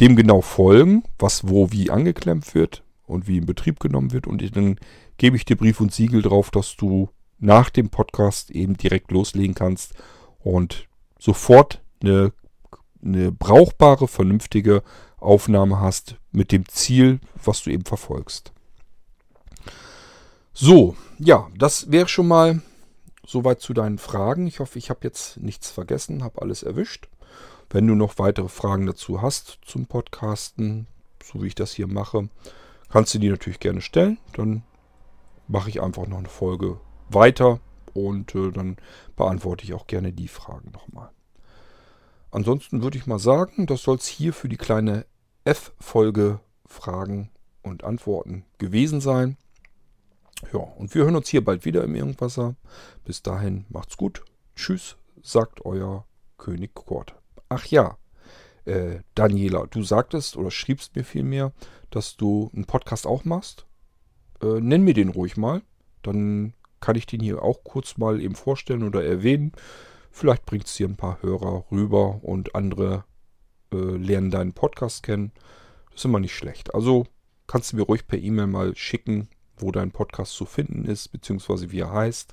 dem 0.00 0.16
genau 0.16 0.40
folgen, 0.40 1.04
was 1.18 1.48
wo 1.48 1.70
wie 1.70 1.90
angeklemmt 1.90 2.54
wird 2.54 2.82
und 3.06 3.28
wie 3.28 3.38
in 3.38 3.46
Betrieb 3.46 3.78
genommen 3.78 4.12
wird. 4.12 4.26
Und 4.26 4.56
dann 4.56 4.78
gebe 5.16 5.36
ich 5.36 5.44
dir 5.44 5.56
Brief 5.56 5.80
und 5.80 5.92
Siegel 5.92 6.22
drauf, 6.22 6.50
dass 6.50 6.76
du 6.76 7.10
nach 7.38 7.70
dem 7.70 7.90
Podcast 7.90 8.50
eben 8.50 8.76
direkt 8.76 9.12
loslegen 9.12 9.54
kannst 9.54 9.94
und 10.40 10.88
sofort 11.18 11.82
eine 12.02 12.32
eine 13.06 13.32
brauchbare, 13.32 14.08
vernünftige 14.08 14.82
Aufnahme 15.18 15.80
hast 15.80 16.16
mit 16.32 16.52
dem 16.52 16.68
Ziel, 16.68 17.20
was 17.42 17.62
du 17.62 17.70
eben 17.70 17.84
verfolgst. 17.84 18.52
So, 20.52 20.96
ja, 21.18 21.48
das 21.56 21.90
wäre 21.90 22.08
schon 22.08 22.28
mal 22.28 22.62
soweit 23.26 23.60
zu 23.60 23.74
deinen 23.74 23.98
Fragen. 23.98 24.46
Ich 24.46 24.60
hoffe, 24.60 24.78
ich 24.78 24.88
habe 24.90 25.00
jetzt 25.02 25.38
nichts 25.38 25.70
vergessen, 25.70 26.22
habe 26.22 26.40
alles 26.40 26.62
erwischt. 26.62 27.08
Wenn 27.68 27.86
du 27.86 27.94
noch 27.94 28.18
weitere 28.18 28.48
Fragen 28.48 28.86
dazu 28.86 29.20
hast 29.20 29.58
zum 29.64 29.86
Podcasten, 29.86 30.86
so 31.22 31.42
wie 31.42 31.48
ich 31.48 31.54
das 31.54 31.72
hier 31.72 31.88
mache, 31.88 32.28
kannst 32.88 33.12
du 33.14 33.18
die 33.18 33.28
natürlich 33.28 33.60
gerne 33.60 33.80
stellen. 33.80 34.18
Dann 34.34 34.62
mache 35.48 35.68
ich 35.68 35.82
einfach 35.82 36.06
noch 36.06 36.18
eine 36.18 36.28
Folge 36.28 36.80
weiter 37.08 37.60
und 37.92 38.34
äh, 38.34 38.52
dann 38.52 38.76
beantworte 39.16 39.64
ich 39.64 39.74
auch 39.74 39.86
gerne 39.86 40.12
die 40.12 40.28
Fragen 40.28 40.70
nochmal. 40.72 41.10
Ansonsten 42.30 42.82
würde 42.82 42.98
ich 42.98 43.06
mal 43.06 43.18
sagen, 43.18 43.66
das 43.66 43.82
soll 43.82 43.96
es 43.96 44.06
hier 44.06 44.32
für 44.32 44.48
die 44.48 44.56
kleine 44.56 45.06
F-Folge 45.44 46.40
Fragen 46.66 47.30
und 47.62 47.84
Antworten 47.84 48.44
gewesen 48.58 49.00
sein. 49.00 49.36
Ja, 50.52 50.58
und 50.58 50.94
wir 50.94 51.04
hören 51.04 51.16
uns 51.16 51.28
hier 51.28 51.44
bald 51.44 51.64
wieder 51.64 51.82
im 51.84 51.94
Irgendwasser. 51.94 52.56
Bis 53.04 53.22
dahin 53.22 53.64
macht's 53.68 53.96
gut. 53.96 54.22
Tschüss, 54.54 54.96
sagt 55.22 55.64
euer 55.64 56.06
König 56.36 56.74
Kurt. 56.74 57.14
Ach 57.48 57.64
ja, 57.66 57.96
äh, 58.64 59.00
Daniela, 59.14 59.66
du 59.66 59.82
sagtest 59.82 60.36
oder 60.36 60.50
schriebst 60.50 60.96
mir 60.96 61.04
vielmehr, 61.04 61.52
dass 61.90 62.16
du 62.16 62.50
einen 62.54 62.66
Podcast 62.66 63.06
auch 63.06 63.24
machst. 63.24 63.66
Äh, 64.42 64.60
nenn 64.60 64.82
mir 64.82 64.94
den 64.94 65.08
ruhig 65.08 65.36
mal. 65.36 65.62
Dann 66.02 66.52
kann 66.80 66.96
ich 66.96 67.06
den 67.06 67.20
hier 67.20 67.42
auch 67.42 67.64
kurz 67.64 67.96
mal 67.96 68.20
eben 68.20 68.34
vorstellen 68.34 68.82
oder 68.82 69.04
erwähnen. 69.04 69.52
Vielleicht 70.16 70.46
bringt 70.46 70.64
es 70.64 70.74
dir 70.74 70.88
ein 70.88 70.96
paar 70.96 71.20
Hörer 71.20 71.66
rüber 71.70 72.24
und 72.24 72.54
andere 72.54 73.04
äh, 73.70 73.76
lernen 73.76 74.30
deinen 74.30 74.54
Podcast 74.54 75.02
kennen. 75.02 75.30
Das 75.90 75.96
ist 75.96 76.04
immer 76.06 76.20
nicht 76.20 76.34
schlecht. 76.34 76.74
Also 76.74 77.06
kannst 77.46 77.72
du 77.72 77.76
mir 77.76 77.82
ruhig 77.82 78.06
per 78.06 78.18
E-Mail 78.18 78.46
mal 78.46 78.74
schicken, 78.74 79.28
wo 79.58 79.70
dein 79.72 79.90
Podcast 79.90 80.32
zu 80.32 80.46
finden 80.46 80.86
ist, 80.86 81.08
beziehungsweise 81.08 81.70
wie 81.70 81.80
er 81.80 81.92
heißt. 81.92 82.32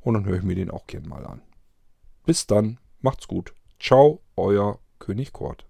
Und 0.00 0.14
dann 0.14 0.24
höre 0.24 0.38
ich 0.38 0.44
mir 0.44 0.54
den 0.54 0.70
auch 0.70 0.86
gern 0.86 1.06
mal 1.06 1.26
an. 1.26 1.42
Bis 2.24 2.46
dann, 2.46 2.80
macht's 3.02 3.28
gut. 3.28 3.52
Ciao, 3.78 4.22
euer 4.36 4.78
König 4.98 5.34
Kurt. 5.34 5.69